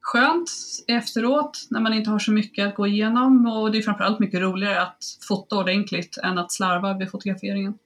skönt 0.00 0.50
efteråt 0.88 1.66
när 1.70 1.80
man 1.80 1.94
inte 1.94 2.10
har 2.10 2.18
så 2.18 2.32
mycket 2.32 2.68
att 2.68 2.74
gå 2.74 2.86
igenom 2.86 3.46
och 3.46 3.72
det 3.72 3.78
är 3.78 3.82
framförallt 3.82 4.18
mycket 4.18 4.40
roligare 4.40 4.82
att 4.82 5.04
fota 5.28 5.56
ordentligt 5.56 6.18
än 6.18 6.38
att 6.38 6.52
slarva 6.52 6.98
vid 6.98 7.10
fotograferingen. 7.10 7.78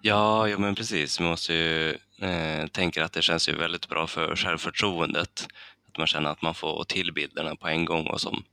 Ja, 0.00 0.48
ja 0.48 0.58
men 0.58 0.74
precis. 0.74 1.20
Man 1.20 1.28
måste 1.28 1.54
ju 1.54 1.88
eh, 2.20 2.66
tänka 2.72 3.04
att 3.04 3.12
det 3.12 3.22
känns 3.22 3.48
ju 3.48 3.56
väldigt 3.56 3.88
bra 3.88 4.06
för 4.06 4.36
självförtroendet. 4.36 5.48
Att 5.88 5.98
man 5.98 6.06
känner 6.06 6.30
att 6.30 6.42
man 6.42 6.54
får 6.54 6.84
till 6.84 7.12
bilderna 7.12 7.56
på 7.56 7.68
en 7.68 7.84
gång 7.84 8.06
och 8.06 8.20
som 8.20 8.44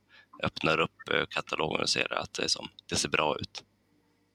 öppnar 0.42 0.80
upp 0.80 1.08
eh, 1.14 1.26
katalogen 1.28 1.80
och 1.80 1.88
ser 1.88 2.18
att 2.18 2.34
det, 2.34 2.48
som, 2.48 2.68
det 2.88 2.96
ser 2.96 3.08
bra 3.08 3.36
ut. 3.40 3.64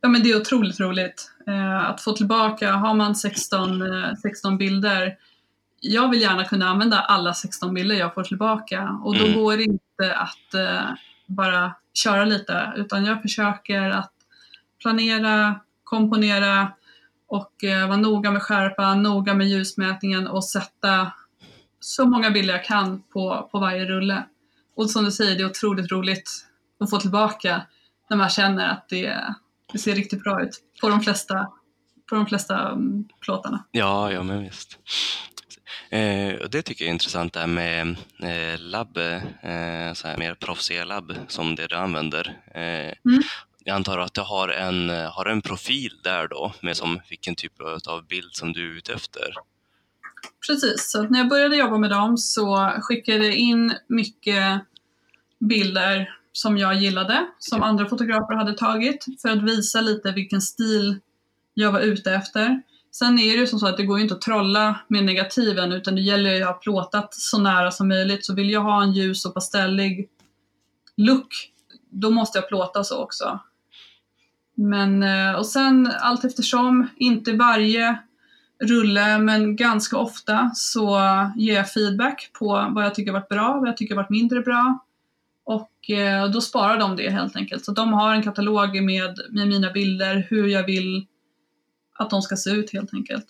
Ja 0.02 0.10
men 0.10 0.24
det 0.24 0.30
är 0.30 0.42
otroligt 0.42 0.80
roligt 0.80 1.32
eh, 1.48 1.90
att 1.90 2.02
få 2.02 2.12
tillbaka, 2.12 2.72
har 2.72 2.94
man 2.94 3.16
16, 3.16 3.82
eh, 3.82 4.14
16 4.22 4.58
bilder, 4.58 5.18
jag 5.80 6.10
vill 6.10 6.22
gärna 6.22 6.46
kunna 6.46 6.70
använda 6.70 7.00
alla 7.00 7.34
16 7.34 7.74
bilder 7.74 7.96
jag 7.96 8.14
får 8.14 8.24
tillbaka 8.24 9.00
och 9.04 9.16
då 9.18 9.26
Mm. 9.26 9.40
går 9.40 9.58
det 9.58 9.64
inte 9.64 10.16
att 10.16 10.54
eh, 10.54 10.90
bara 11.26 11.76
köra 11.94 12.26
lite 12.26 12.74
utan 12.76 13.06
jag 13.06 13.22
försöker 13.22 13.90
att 13.90 14.14
planera, 14.82 15.60
komponera 15.84 16.72
och 17.28 17.64
eh, 17.64 17.88
vara 17.88 17.98
noga 17.98 18.32
med 18.32 18.42
skärpan, 18.42 19.04
noga 19.04 19.34
med 19.34 19.48
ljusmätningen 19.48 20.28
och 20.28 20.46
sätta 20.46 21.12
så 21.80 22.06
många 22.06 22.32
bilder 22.32 22.54
jag 22.54 22.66
kan 22.66 23.04
på, 23.14 23.50
på 23.52 23.60
varje 23.60 23.86
rulle. 23.86 24.24
Och 24.76 24.90
som 24.90 25.06
du 25.06 25.12
säger, 25.12 25.36
det 25.36 25.42
är 25.42 25.50
otroligt 25.50 25.92
roligt 25.92 26.32
att 26.80 26.90
få 26.90 27.00
tillbaka 27.00 27.62
när 28.10 28.18
man 28.18 28.30
känner 28.30 28.70
att 28.70 28.90
det, 28.90 29.24
det 29.74 29.78
ser 29.80 29.96
riktigt 29.96 30.24
bra 30.24 30.44
ut 30.44 30.60
på 30.82 30.90
de 30.90 31.02
flesta, 31.02 31.48
på 32.10 32.16
de 32.16 32.26
flesta 32.26 32.72
um, 32.72 33.08
plåtarna. 33.20 33.64
Ja, 33.72 34.12
ja 34.12 34.24
men 34.24 34.44
visst. 34.44 34.80
Eh, 35.90 36.36
och 36.36 36.50
det 36.50 36.62
tycker 36.62 36.86
jag 36.86 36.90
är 36.90 36.94
intressant 36.94 37.34
det 37.34 37.40
här 37.40 37.48
med 37.48 37.96
eh, 38.20 38.60
labb, 38.60 38.98
eh, 38.98 39.94
så 39.94 40.08
här 40.08 40.18
mer 40.18 40.34
proffsiga 40.34 40.86
labb 40.86 41.16
som 41.28 41.56
det 41.56 41.68
du 41.68 41.76
använder. 41.76 42.38
Mm. 43.06 43.24
Jag 43.64 43.76
antar 43.76 43.98
att 43.98 44.14
du 44.14 44.22
har 44.22 44.50
en, 44.50 44.90
har 44.90 45.26
en 45.26 45.42
profil 45.42 45.92
där 46.04 46.28
då 46.28 46.54
med 46.62 46.78
som 46.78 47.00
vilken 47.10 47.36
typ 47.36 47.54
av 47.88 48.08
bild 48.08 48.30
som 48.32 48.54
du 48.54 48.72
är 48.72 48.78
ute 48.78 48.94
efter. 48.94 49.34
Precis, 50.48 50.92
så 50.92 51.04
när 51.04 51.20
jag 51.20 51.30
började 51.30 51.58
jobba 51.58 51.78
med 51.78 51.90
dem 51.90 52.18
så 52.18 52.74
skickade 52.82 53.26
jag 53.26 53.36
in 53.36 53.74
mycket 53.88 54.62
bilder 55.40 56.18
som 56.32 56.58
jag 56.58 56.76
gillade, 56.76 57.28
som 57.40 57.64
andra 57.64 57.90
fotografer 57.90 58.34
hade 58.34 58.54
tagit, 58.54 59.06
för 59.22 59.30
att 59.30 59.44
visa 59.44 59.82
lite 59.82 60.12
vilken 60.12 60.42
stil 60.42 61.00
jag 61.54 61.72
var 61.72 61.80
ute 61.80 62.12
efter. 62.12 62.62
Sen 63.00 63.20
är 63.20 63.34
det 63.34 63.40
ju 63.40 63.48
som 63.48 63.60
så 63.60 63.68
att 63.68 63.78
det 63.78 63.84
går 63.84 63.98
ju 63.98 64.04
inte 64.04 64.16
att 64.16 64.22
trolla 64.22 64.80
med 64.88 65.04
negativen, 65.04 65.72
utan 65.72 65.96
det 65.96 66.02
gäller 66.02 66.36
ju 66.36 66.42
att 66.42 66.48
ha 66.48 66.54
plåtat 66.54 67.14
så 67.14 67.38
nära 67.38 67.72
som 67.72 67.88
möjligt. 67.88 68.26
Så 68.26 68.34
vill 68.34 68.50
jag 68.50 68.62
ha 68.62 68.84
en 68.84 68.92
ljus 68.92 69.26
och 69.26 69.34
pastellig 69.34 70.10
look, 70.96 71.52
då 71.90 72.10
måste 72.10 72.38
jag 72.38 72.48
plåta 72.48 72.84
så 72.84 73.04
också. 73.04 73.40
Men, 74.56 75.04
eh, 75.04 75.32
och 75.32 75.46
sen 75.46 75.92
allt 76.00 76.26
eftersom, 76.26 76.88
inte 76.98 77.34
varje 77.34 77.98
rulle, 78.64 79.20
men 79.20 79.56
ganska 79.56 79.98
ofta 79.98 80.52
så 80.54 81.00
ger 81.36 81.56
jag 81.56 81.72
feedback 81.72 82.30
på 82.40 82.72
vad 82.76 82.86
jag 82.86 82.96
tycker 82.96 83.12
varit 83.12 83.30
bra, 83.30 83.58
vad 83.60 83.70
jag 83.70 83.78
tycker 83.78 83.96
varit 83.96 84.10
mindre 84.10 84.42
bra. 84.42 84.80
Och 85.44 85.90
eh, 85.90 86.30
då 86.30 86.42
sparar 86.42 86.78
de 86.78 86.96
det 86.96 87.10
helt 87.10 87.36
enkelt. 87.36 87.66
Så 87.66 87.72
de 87.72 87.94
har 87.94 88.14
en 88.14 88.24
katalog 88.24 88.84
med, 88.84 89.20
med 89.30 89.48
mina 89.48 89.72
bilder, 89.72 90.28
hur 90.30 90.48
jag 90.48 90.64
vill 90.64 91.08
att 91.98 92.10
de 92.10 92.22
ska 92.22 92.36
se 92.36 92.50
ut 92.50 92.74
helt 92.74 92.94
enkelt. 92.94 93.26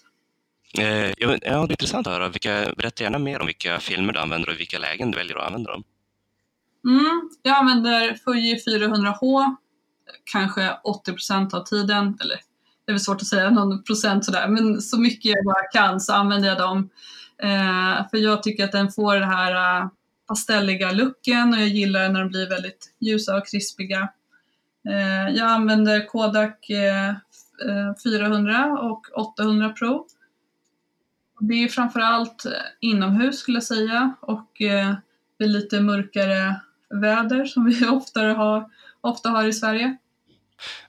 Eh, 0.80 1.14
ja, 1.18 1.28
det 1.38 1.48
är 1.48 1.72
intressant 1.72 2.08
att 2.08 2.14
höra. 2.14 2.30
Vilka, 2.30 2.74
berätta 2.78 3.04
gärna 3.04 3.20
mer 3.20 3.40
om 3.40 3.46
vilka 3.46 3.80
filmer 3.80 4.14
du 4.14 4.20
använder 4.20 4.50
och 4.50 4.56
i 4.56 4.58
vilka 4.58 4.80
lägen 4.80 5.12
du 5.12 5.18
väljer 5.18 5.38
att 5.38 5.48
använda 5.48 5.72
dem. 5.72 5.84
Mm, 6.86 7.30
jag 7.42 7.58
använder 7.58 8.14
Fuji 8.26 8.56
400H 8.68 9.56
kanske 10.32 10.78
80 10.84 11.12
procent 11.12 11.54
av 11.54 11.64
tiden, 11.64 12.18
eller 12.22 12.36
det 12.86 12.92
är 12.92 12.94
väl 12.94 13.00
svårt 13.00 13.22
att 13.22 13.28
säga 13.28 13.50
någon 13.50 13.84
procent 13.84 14.26
sådär, 14.26 14.48
men 14.48 14.82
så 14.82 15.00
mycket 15.00 15.26
jag 15.26 15.46
bara 15.46 15.68
kan 15.74 16.00
så 16.00 16.14
använder 16.14 16.50
jag 16.50 16.58
dem. 16.58 16.90
Eh, 17.44 18.10
för 18.10 18.18
jag 18.18 18.44
tycker 18.44 18.64
att 18.64 18.72
den 18.72 18.92
får 18.92 19.16
den 19.16 19.30
här 19.30 19.82
uh, 19.82 19.90
pastelliga 20.28 20.92
looken 20.92 21.54
och 21.54 21.60
jag 21.60 21.68
gillar 21.68 22.10
när 22.10 22.20
de 22.20 22.30
blir 22.30 22.50
väldigt 22.50 22.96
ljusa 23.00 23.38
och 23.38 23.48
krispiga. 23.48 24.10
Eh, 24.90 25.36
jag 25.36 25.48
använder 25.48 26.08
Kodak 26.08 26.70
eh, 26.70 27.14
400 28.04 28.66
och 28.82 29.08
800 29.16 29.70
Pro. 29.70 30.08
Det 31.40 31.64
är 31.64 31.68
framförallt 31.68 32.46
inomhus 32.80 33.40
skulle 33.40 33.56
jag 33.56 33.64
säga 33.64 34.16
och 34.22 34.62
eh, 34.62 34.96
det 35.38 35.44
är 35.44 35.48
lite 35.48 35.82
mörkare 35.82 36.56
väder 36.90 37.46
som 37.46 37.66
vi 37.66 37.88
oftare 37.88 38.32
har, 38.32 38.70
ofta 39.02 39.30
har 39.30 39.48
i 39.48 39.54
Sverige. 39.54 39.98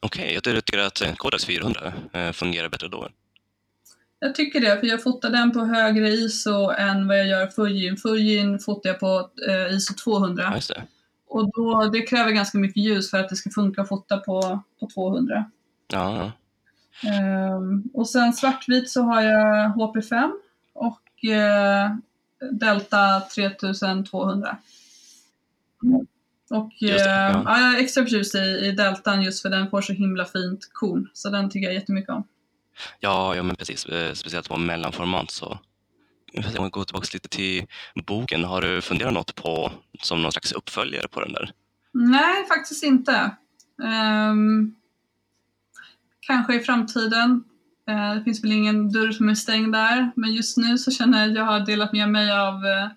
Okej, 0.01 0.23
okay, 0.23 0.35
jag 0.35 0.43
tycker 0.65 0.79
att 0.79 1.19
Kodak 1.19 1.45
400 1.45 1.93
eh, 2.13 2.33
fungerar 2.33 2.69
bättre 2.69 2.89
då. 2.89 3.09
Jag 4.21 4.35
tycker 4.35 4.61
det, 4.61 4.81
för 4.81 4.87
jag 4.87 5.03
fotar 5.03 5.31
den 5.31 5.53
på 5.53 5.61
högre 5.61 6.09
ISO 6.09 6.71
än 6.71 7.09
vad 7.09 7.19
jag 7.19 7.27
gör 7.27 7.47
Fujin. 7.47 7.97
Fujin 7.97 8.59
fotar 8.59 8.91
jag 8.91 9.01
på 9.01 9.31
eh, 9.49 9.75
ISO 9.75 9.95
200. 9.95 10.53
Just 10.55 10.69
det. 10.69 10.83
Och 11.29 11.53
då, 11.53 11.91
det 11.93 12.03
kräver 12.03 12.31
ganska 12.31 12.59
mycket 12.59 12.83
ljus 12.83 13.11
för 13.11 13.19
att 13.19 13.29
det 13.29 13.37
ska 13.37 13.51
funka 13.51 13.83
att 13.83 13.89
fota 13.89 14.17
på, 14.17 14.63
på 14.81 14.89
200. 14.95 15.51
Ja, 15.93 16.33
och 17.93 18.09
sen 18.09 18.33
svartvit 18.33 18.91
så 18.91 19.03
har 19.03 19.23
jag 19.23 19.71
HP5 19.71 20.31
och 20.75 21.01
uh, 21.25 21.97
Delta 22.53 23.21
3200. 23.21 24.57
Mm. 25.83 26.07
Och 26.51 26.71
det, 26.81 26.87
uh, 26.87 26.97
ja. 26.97 27.43
ja. 27.47 27.61
jag 27.61 27.75
är 27.75 27.79
extra 27.79 28.03
förtjust 28.03 28.35
i, 28.35 28.39
i 28.39 28.73
Deltan 28.73 29.23
just 29.23 29.43
för 29.43 29.49
den 29.49 29.71
får 29.71 29.81
så 29.81 29.93
himla 29.93 30.25
fint 30.25 30.71
korn. 30.73 31.09
Så 31.13 31.31
den 31.31 31.51
tycker 31.51 31.67
jag 31.67 31.75
jättemycket 31.75 32.11
om. 32.11 32.25
Ja, 33.01 33.37
ja 33.37 33.43
men 33.43 33.57
precis. 33.57 33.87
Eh, 33.87 34.13
speciellt 34.13 34.49
på 34.49 34.57
mellanformat 34.57 35.31
så 35.31 35.59
om 36.35 36.65
vi 36.65 36.71
går 36.71 36.85
tillbaka 36.85 37.07
lite 37.13 37.29
till 37.29 37.67
boken, 38.07 38.45
har 38.45 38.61
du 38.61 38.81
funderat 38.81 39.13
något 39.13 39.35
på 39.35 39.73
som 40.03 40.23
någon 40.23 40.33
slags 40.33 40.53
uppföljare 40.53 41.09
på 41.09 41.21
den 41.21 41.33
där? 41.33 41.53
Nej, 41.93 42.47
faktiskt 42.49 42.85
inte. 42.85 43.31
Um, 44.31 44.75
kanske 46.29 46.55
i 46.55 46.61
framtiden. 46.61 47.45
Uh, 47.91 48.15
det 48.15 48.25
finns 48.25 48.45
väl 48.45 48.53
ingen 48.53 48.93
dörr 48.93 49.11
som 49.11 49.29
är 49.29 49.35
stängd 49.35 49.73
där, 49.73 50.11
men 50.17 50.33
just 50.33 50.57
nu 50.57 50.79
så 50.79 50.91
känner 50.91 51.21
jag 51.21 51.31
att 51.31 51.37
jag 51.37 51.45
har 51.45 51.61
delat 51.61 51.93
med 51.93 52.11
mig 52.11 52.33
av, 52.33 52.55
uh, 52.55 52.89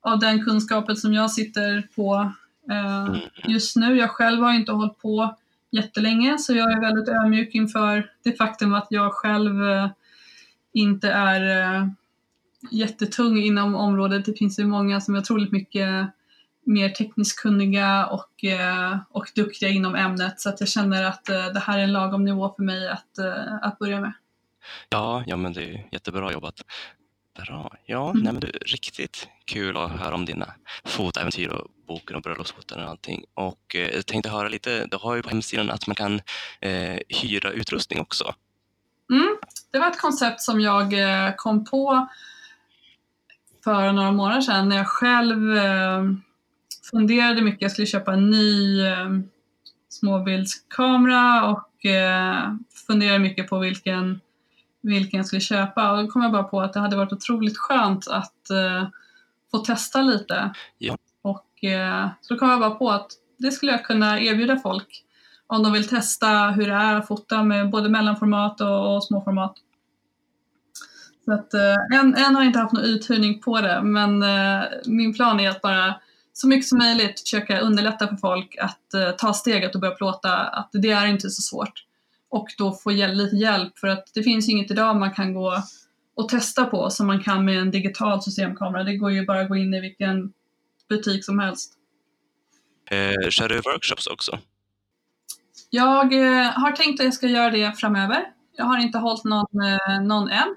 av 0.00 0.18
den 0.18 0.44
kunskapen 0.44 0.96
som 0.96 1.14
jag 1.14 1.30
sitter 1.30 1.88
på 1.96 2.32
uh, 2.70 3.06
mm. 3.06 3.20
just 3.46 3.76
nu. 3.76 3.96
Jag 3.96 4.10
själv 4.10 4.42
har 4.42 4.52
inte 4.52 4.72
hållit 4.72 4.98
på 4.98 5.36
jättelänge, 5.70 6.38
så 6.38 6.54
jag 6.54 6.72
är 6.72 6.80
väldigt 6.80 7.08
ödmjuk 7.08 7.54
inför 7.54 8.10
det 8.22 8.32
faktum 8.32 8.74
att 8.74 8.86
jag 8.90 9.12
själv 9.12 9.54
inte 10.72 11.10
är 11.10 11.90
jättetung 12.70 13.38
inom 13.38 13.74
området. 13.74 14.24
Det 14.24 14.38
finns 14.38 14.58
ju 14.58 14.66
många 14.66 15.00
som 15.00 15.14
är 15.14 15.18
otroligt 15.18 15.52
mycket 15.52 16.06
mer 16.70 16.88
tekniskt 16.88 17.38
kunniga 17.38 18.06
och, 18.06 18.44
eh, 18.44 18.98
och 19.10 19.30
duktiga 19.34 19.68
inom 19.68 19.94
ämnet 19.94 20.40
så 20.40 20.48
att 20.48 20.60
jag 20.60 20.68
känner 20.68 21.04
att 21.04 21.28
eh, 21.28 21.46
det 21.46 21.60
här 21.60 21.78
är 21.78 21.82
en 21.82 21.92
lagom 21.92 22.24
nivå 22.24 22.54
för 22.56 22.62
mig 22.62 22.88
att, 22.88 23.18
eh, 23.18 23.54
att 23.62 23.78
börja 23.78 24.00
med. 24.00 24.12
Ja, 24.88 25.24
ja 25.26 25.36
men 25.36 25.52
det 25.52 25.64
är 25.64 25.88
jättebra 25.92 26.32
jobbat. 26.32 26.54
Bra. 27.46 27.76
Ja, 27.86 28.10
mm. 28.10 28.22
nej, 28.22 28.32
men 28.32 28.42
är 28.42 28.58
riktigt 28.66 29.28
kul 29.44 29.76
att 29.76 29.90
höra 29.90 30.14
om 30.14 30.24
dina 30.24 30.54
fotäventyr 30.84 31.48
och 31.48 31.66
boken 31.88 32.16
och 32.16 32.22
bröllopsfoton 32.22 32.84
och 32.84 32.90
allting. 32.90 33.24
Och 33.34 33.76
eh, 33.76 33.94
jag 33.94 34.06
tänkte 34.06 34.30
höra 34.30 34.48
lite, 34.48 34.86
du 34.86 34.96
har 34.96 35.14
ju 35.14 35.22
på 35.22 35.28
hemsidan 35.28 35.70
att 35.70 35.86
man 35.86 35.96
kan 35.96 36.20
eh, 36.60 36.98
hyra 37.08 37.50
utrustning 37.50 38.00
också. 38.00 38.34
Mm, 39.12 39.36
det 39.72 39.78
var 39.78 39.88
ett 39.90 40.00
koncept 40.00 40.40
som 40.40 40.60
jag 40.60 40.94
kom 41.36 41.64
på 41.64 42.08
för 43.64 43.92
några 43.92 44.12
månader 44.12 44.40
sedan 44.40 44.68
när 44.68 44.76
jag 44.76 44.88
själv 44.88 45.56
eh, 45.56 46.02
funderade 46.90 47.42
mycket. 47.42 47.62
Jag 47.62 47.70
skulle 47.70 47.86
köpa 47.86 48.12
en 48.12 48.30
ny 48.30 48.80
eh, 48.86 49.08
småbildskamera 49.88 51.44
och 51.44 51.86
eh, 51.86 52.54
funderade 52.86 53.18
mycket 53.18 53.48
på 53.48 53.58
vilken, 53.58 54.20
vilken 54.80 55.18
jag 55.18 55.26
skulle 55.26 55.40
köpa. 55.40 55.92
Och 55.92 56.02
då 56.02 56.10
kom 56.10 56.22
jag 56.22 56.32
bara 56.32 56.42
på 56.42 56.60
att 56.60 56.72
det 56.72 56.80
hade 56.80 56.96
varit 56.96 57.12
otroligt 57.12 57.58
skönt 57.58 58.08
att 58.08 58.50
eh, 58.50 58.88
få 59.50 59.58
testa 59.58 60.02
lite. 60.02 60.54
Ja. 60.78 60.96
Och 61.22 61.64
eh, 61.64 62.08
så 62.20 62.36
kom 62.36 62.50
jag 62.50 62.60
bara 62.60 62.70
på 62.70 62.90
att 62.90 63.10
det 63.38 63.50
skulle 63.50 63.72
jag 63.72 63.84
kunna 63.84 64.20
erbjuda 64.20 64.56
folk 64.56 65.04
om 65.46 65.62
de 65.62 65.72
vill 65.72 65.88
testa 65.88 66.50
hur 66.50 66.66
det 66.66 66.74
är 66.74 66.94
att 66.94 67.06
fota 67.06 67.42
med 67.42 67.70
både 67.70 67.88
mellanformat 67.88 68.60
och, 68.60 68.96
och 68.96 69.04
småformat. 69.04 69.54
Så 71.24 71.32
att, 71.32 71.54
eh, 71.54 71.98
än, 71.98 72.14
än 72.14 72.34
har 72.34 72.42
jag 72.42 72.48
inte 72.48 72.58
haft 72.58 72.72
någon 72.72 72.84
uthyrning 72.84 73.40
på 73.40 73.60
det, 73.60 73.82
men 73.82 74.22
eh, 74.22 74.62
min 74.86 75.14
plan 75.14 75.40
är 75.40 75.50
att 75.50 75.62
bara 75.62 75.94
så 76.32 76.48
mycket 76.48 76.68
som 76.68 76.78
möjligt 76.78 77.20
försöka 77.20 77.60
underlätta 77.60 78.08
för 78.08 78.16
folk 78.16 78.56
att 78.60 78.94
eh, 78.94 79.10
ta 79.10 79.34
steget 79.34 79.74
och 79.74 79.80
börja 79.80 79.94
plåta, 79.94 80.36
att 80.36 80.70
det 80.72 80.90
är 80.90 81.06
inte 81.06 81.30
så 81.30 81.42
svårt. 81.42 81.84
Och 82.28 82.48
då 82.58 82.72
få 82.72 82.92
hjäl 82.92 83.16
lite 83.16 83.36
hjälp, 83.36 83.78
för 83.78 83.88
att 83.88 84.10
det 84.14 84.22
finns 84.22 84.48
inget 84.48 84.70
idag 84.70 84.96
man 84.96 85.14
kan 85.14 85.34
gå 85.34 85.62
och 86.14 86.28
testa 86.28 86.64
på 86.64 86.90
som 86.90 87.06
man 87.06 87.22
kan 87.22 87.44
med 87.44 87.58
en 87.58 87.70
digital 87.70 88.22
systemkamera. 88.22 88.84
Det 88.84 88.96
går 88.96 89.12
ju 89.12 89.26
bara 89.26 89.40
att 89.40 89.48
gå 89.48 89.56
in 89.56 89.74
i 89.74 89.80
vilken 89.80 90.32
butik 90.88 91.24
som 91.24 91.38
helst. 91.38 91.72
Eh, 92.90 93.30
kör 93.30 93.48
du 93.48 93.54
workshops 93.54 94.06
också? 94.06 94.38
Jag 95.70 96.12
eh, 96.12 96.44
har 96.44 96.72
tänkt 96.72 97.00
att 97.00 97.04
jag 97.04 97.14
ska 97.14 97.26
göra 97.26 97.50
det 97.50 97.78
framöver. 97.78 98.24
Jag 98.56 98.64
har 98.64 98.78
inte 98.78 98.98
hållit 98.98 99.24
någon, 99.24 99.62
eh, 99.62 100.02
någon 100.02 100.30
än. 100.30 100.56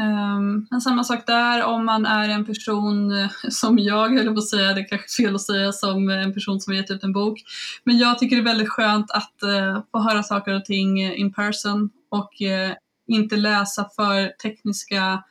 Um, 0.00 0.66
men 0.70 0.80
samma 0.80 1.04
sak 1.04 1.26
där, 1.26 1.64
om 1.64 1.84
man 1.84 2.06
är 2.06 2.28
en 2.28 2.44
person 2.44 3.18
eh, 3.18 3.30
som 3.48 3.78
jag, 3.78 4.08
höll 4.08 4.34
på 4.34 4.38
att 4.38 4.48
säga, 4.48 4.72
det 4.72 4.80
är 4.80 4.88
kanske 4.88 5.22
fel 5.22 5.34
att 5.34 5.40
säga 5.40 5.72
som 5.72 6.08
en 6.08 6.34
person 6.34 6.60
som 6.60 6.72
har 6.72 6.80
gett 6.80 6.90
ut 6.90 7.04
en 7.04 7.12
bok. 7.12 7.42
Men 7.84 7.98
jag 7.98 8.18
tycker 8.18 8.36
det 8.36 8.42
är 8.42 8.44
väldigt 8.44 8.68
skönt 8.68 9.10
att 9.10 9.34
uh, 9.44 9.82
få 9.92 9.98
höra 9.98 10.22
saker 10.22 10.54
och 10.54 10.64
ting 10.64 11.00
eh, 11.00 11.20
in 11.20 11.32
person 11.32 11.90
och 12.08 12.32
uh, 12.40 12.74
inte 13.06 13.36
läsa 13.36 13.88
för 13.96 14.28
tekniska 14.28 15.22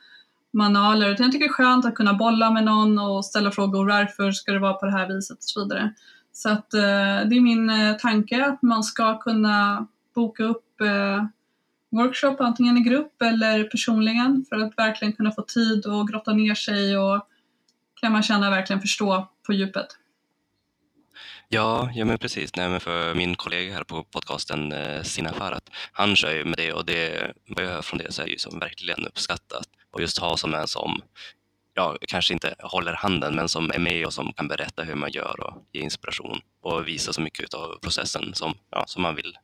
manualer. 0.54 1.10
Utan 1.10 1.23
jag 1.23 1.32
tycker 1.32 1.45
det 1.45 1.49
är 1.49 1.54
skönt 1.54 1.86
att 1.86 1.95
kunna 1.95 2.13
bolla 2.13 2.52
med 2.52 2.63
någon 2.63 2.99
och 2.99 3.26
ställa 3.26 3.52
frågor. 3.52 3.88
Varför 3.88 4.32
ska 4.32 4.52
det 4.52 4.60
vara 4.60 4.73
på 4.73 4.86
det 4.86 4.91
här 4.91 5.08
viset 5.08 5.38
och 5.38 5.43
så 5.43 5.63
vidare. 5.63 5.93
Så 6.34 6.49
att 6.49 6.73
uh, 6.73 7.30
det 7.30 7.36
är 7.36 7.41
min 7.41 7.71
tanke 8.02 8.45
att 8.45 8.62
man 8.62 8.84
ska 8.84 9.19
kunna 9.19 9.88
boka 10.15 10.43
upp 10.43 10.63
workshop, 11.93 12.36
antingen 12.39 12.77
i 12.77 12.82
grupp 12.82 13.21
eller 13.21 13.63
personligen, 13.63 14.45
för 14.49 14.56
att 14.56 14.77
verkligen 14.77 15.13
kunna 15.13 15.32
få 15.32 15.41
tid 15.41 15.86
och 15.86 16.08
grotta 16.08 16.34
ner 16.34 16.56
sig 16.56 16.97
och 16.97 17.27
kan 18.01 18.12
man 18.12 18.23
känna 18.23 18.49
verkligen 18.49 18.82
förstå 18.82 19.27
på 19.45 19.53
djupet. 19.53 19.88
Ja, 21.49 21.89
ja 21.93 22.06
men 22.06 22.17
precis. 22.17 22.56
Nej, 22.56 22.69
men 22.69 22.79
för 22.79 23.13
min 23.13 23.36
kollega 23.36 23.73
här 23.73 23.84
på 23.84 24.03
podcasten, 24.03 24.71
eh, 24.71 25.01
Sina 25.01 25.34
Farat, 25.34 25.69
han 25.91 26.15
kör 26.15 26.34
ju 26.34 26.45
med 26.45 26.58
det 26.58 26.73
och 26.73 26.86
det, 26.86 27.34
vad 27.47 27.65
jag 27.65 27.71
hör 27.71 27.82
från 27.82 27.97
det 27.97 28.12
så 28.12 28.21
är 28.21 28.25
det 28.25 28.32
ju 28.32 28.38
som 28.38 28.60
verkligen 28.60 29.08
uppskattat. 29.08 29.67
Och 29.91 30.01
just 30.01 30.17
ha 30.19 30.38
som 30.38 30.53
en 30.53 30.67
som, 30.67 31.01
ja, 31.73 31.97
kanske 32.08 32.34
inte 32.34 32.56
håller 32.60 32.93
handen, 32.93 33.36
men 33.36 33.49
som 33.49 33.71
är 33.71 33.79
med 33.79 34.06
och 34.06 34.13
som 34.13 34.34
kan 34.34 34.47
berätta 34.47 34.84
hur 34.84 34.95
man 34.95 35.12
gör 35.12 35.39
och 35.39 35.63
ge 35.71 35.82
inspiration 35.82 36.41
och 36.62 36.88
visa 36.88 37.13
så 37.13 37.21
mycket 37.21 37.53
av 37.53 37.79
processen 37.82 38.34
som, 38.34 38.53
ja, 38.69 38.84
som 38.88 39.01
man 39.01 39.15
vill 39.15 39.38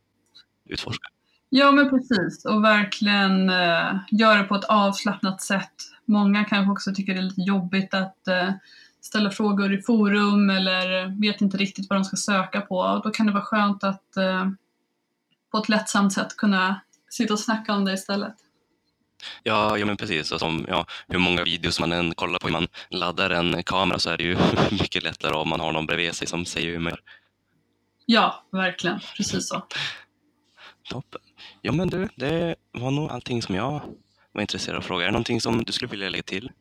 utforska. 0.69 1.07
Ja, 1.49 1.71
men 1.71 1.89
precis. 1.89 2.45
Och 2.45 2.63
verkligen 2.63 3.49
eh, 3.49 3.95
göra 4.11 4.37
det 4.37 4.43
på 4.43 4.55
ett 4.55 4.63
avslappnat 4.63 5.41
sätt. 5.41 5.73
Många 6.05 6.45
kanske 6.45 6.71
också 6.71 6.93
tycker 6.93 7.13
det 7.13 7.19
är 7.19 7.23
lite 7.23 7.41
jobbigt 7.41 7.93
att 7.93 8.27
eh, 8.27 8.51
ställa 9.01 9.31
frågor 9.31 9.73
i 9.73 9.81
forum 9.81 10.49
eller 10.49 11.05
vet 11.21 11.41
inte 11.41 11.57
riktigt 11.57 11.89
vad 11.89 11.99
de 11.99 12.03
ska 12.03 12.17
söka 12.17 12.61
på. 12.61 13.01
Då 13.03 13.09
kan 13.09 13.25
det 13.25 13.31
vara 13.31 13.43
skönt 13.43 13.83
att 13.83 14.17
eh, 14.17 14.49
på 15.51 15.57
ett 15.57 15.69
lättsamt 15.69 16.13
sätt 16.13 16.37
kunna 16.37 16.81
sitta 17.09 17.33
och 17.33 17.39
snacka 17.39 17.73
om 17.73 17.85
det 17.85 17.93
istället. 17.93 18.35
Ja, 19.43 19.77
ja 19.77 19.85
men 19.85 19.97
precis. 19.97 20.31
Och 20.31 20.39
som, 20.39 20.65
ja, 20.67 20.85
hur 21.07 21.19
många 21.19 21.43
videos 21.43 21.79
man 21.79 21.91
än 21.91 22.15
kollar 22.15 22.39
på 22.39 22.47
hur 22.47 22.53
man 22.53 22.67
laddar 22.89 23.29
en 23.29 23.63
kamera 23.63 23.99
så 23.99 24.09
är 24.09 24.17
det 24.17 24.23
ju 24.23 24.37
mycket 24.71 25.03
lättare 25.03 25.33
om 25.33 25.49
man 25.49 25.59
har 25.59 25.71
någon 25.71 25.85
bredvid 25.85 26.15
sig 26.15 26.27
som 26.27 26.45
säger 26.45 26.71
hur 26.71 26.79
man 26.79 26.89
gör. 26.89 27.01
Ja, 28.05 28.43
verkligen. 28.51 28.99
Precis 29.17 29.47
så. 29.47 29.63
Toppen. 30.89 31.21
Ja 31.61 31.71
men 31.71 31.87
du, 31.87 32.07
det 32.15 32.55
var 32.71 32.91
nog 32.91 33.09
allting 33.11 33.41
som 33.41 33.55
jag 33.55 33.81
var 34.31 34.41
intresserad 34.41 34.75
av 34.75 34.79
att 34.79 34.85
fråga. 34.85 35.03
Är 35.03 35.07
det 35.07 35.11
någonting 35.11 35.41
som 35.41 35.63
du 35.63 35.71
skulle 35.71 35.91
vilja 35.91 36.09
lägga 36.09 36.23
till? 36.23 36.51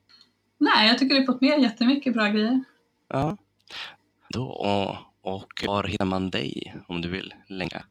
Nej, 0.59 0.89
jag 0.89 0.99
tycker 0.99 1.15
du 1.15 1.21
har 1.21 1.27
fått 1.27 1.41
med 1.41 1.63
jättemycket 1.63 2.15
bra 2.15 2.27
grejer. 2.29 2.65
Ja. 3.09 3.37
Då, 4.29 4.45
och, 4.49 4.97
och 5.35 5.65
var 5.67 5.85
hittar 5.85 6.05
man 6.05 6.31
dig 6.31 6.77
om 6.89 7.03
du 7.03 7.09
vill 7.09 7.35
länka? 7.49 7.85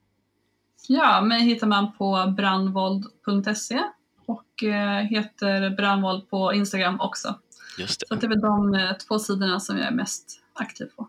Ja, 0.87 1.21
mig 1.21 1.41
hittar 1.41 1.67
man 1.67 1.93
på 1.97 2.33
brandvold.se 2.37 3.81
och 4.25 4.63
eh, 4.63 5.01
heter 5.03 5.69
Brandvold 5.69 6.29
på 6.29 6.53
Instagram 6.53 7.01
också. 7.01 7.39
Just 7.79 7.99
Så 7.99 8.05
det, 8.09 8.15
att 8.15 8.21
det 8.21 8.27
är 8.27 8.29
väl 8.29 8.41
de 8.41 8.73
eh, 8.73 8.93
två 8.93 9.19
sidorna 9.19 9.59
som 9.59 9.77
jag 9.77 9.87
är 9.87 9.91
mest 9.91 10.41
aktiv 10.53 10.85
på. 10.95 11.07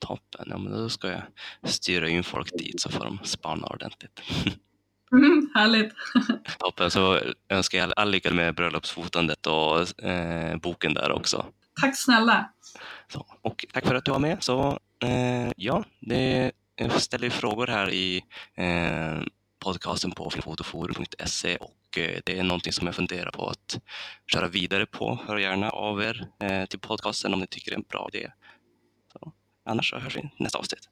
toppen. 0.00 0.46
Ja, 0.50 0.58
men 0.58 0.72
då 0.72 0.88
ska 0.88 1.08
jag 1.08 1.22
styra 1.62 2.08
in 2.08 2.24
folk 2.24 2.58
dit 2.58 2.80
så 2.80 2.90
får 2.90 3.04
de 3.04 3.18
spana 3.22 3.66
ordentligt. 3.66 4.20
Mm, 5.12 5.50
härligt! 5.54 5.94
Toppen, 6.58 6.90
så 6.90 7.20
önskar 7.48 7.78
jag 7.78 7.92
all 7.96 8.10
lycka 8.10 8.30
med 8.30 8.54
bröllopsfotandet 8.54 9.46
och 9.46 10.04
eh, 10.04 10.56
boken 10.56 10.94
där 10.94 11.12
också. 11.12 11.46
Tack 11.80 11.96
snälla! 11.98 12.50
Så, 13.12 13.26
och 13.42 13.64
tack 13.72 13.86
för 13.86 13.94
att 13.94 14.04
du 14.04 14.10
var 14.10 14.18
med. 14.18 14.42
Så 14.42 14.78
eh, 15.02 15.52
ja, 15.56 15.84
det 16.00 16.52
ställer 16.98 17.30
frågor 17.30 17.66
här 17.66 17.90
i 17.90 18.22
eh, 18.54 19.22
podcasten 19.58 20.10
på 20.10 20.30
filmfotoforum.se 20.30 21.56
och 21.56 21.98
eh, 21.98 22.20
det 22.24 22.38
är 22.38 22.42
någonting 22.42 22.72
som 22.72 22.86
jag 22.86 22.96
funderar 22.96 23.30
på 23.30 23.48
att 23.48 23.80
köra 24.32 24.48
vidare 24.48 24.86
på. 24.86 25.18
Hör 25.26 25.36
gärna 25.36 25.70
av 25.70 26.02
er 26.02 26.28
eh, 26.40 26.66
till 26.66 26.78
podcasten 26.78 27.34
om 27.34 27.40
ni 27.40 27.46
tycker 27.46 27.70
det 27.70 27.74
är 27.74 27.78
en 27.78 27.84
bra 27.88 28.08
idé. 28.12 28.30
Så, 29.12 29.32
annars 29.64 29.90
så 29.90 29.98
hörs 29.98 30.16
vi 30.16 30.30
nästa 30.38 30.58
avsnitt. 30.58 30.88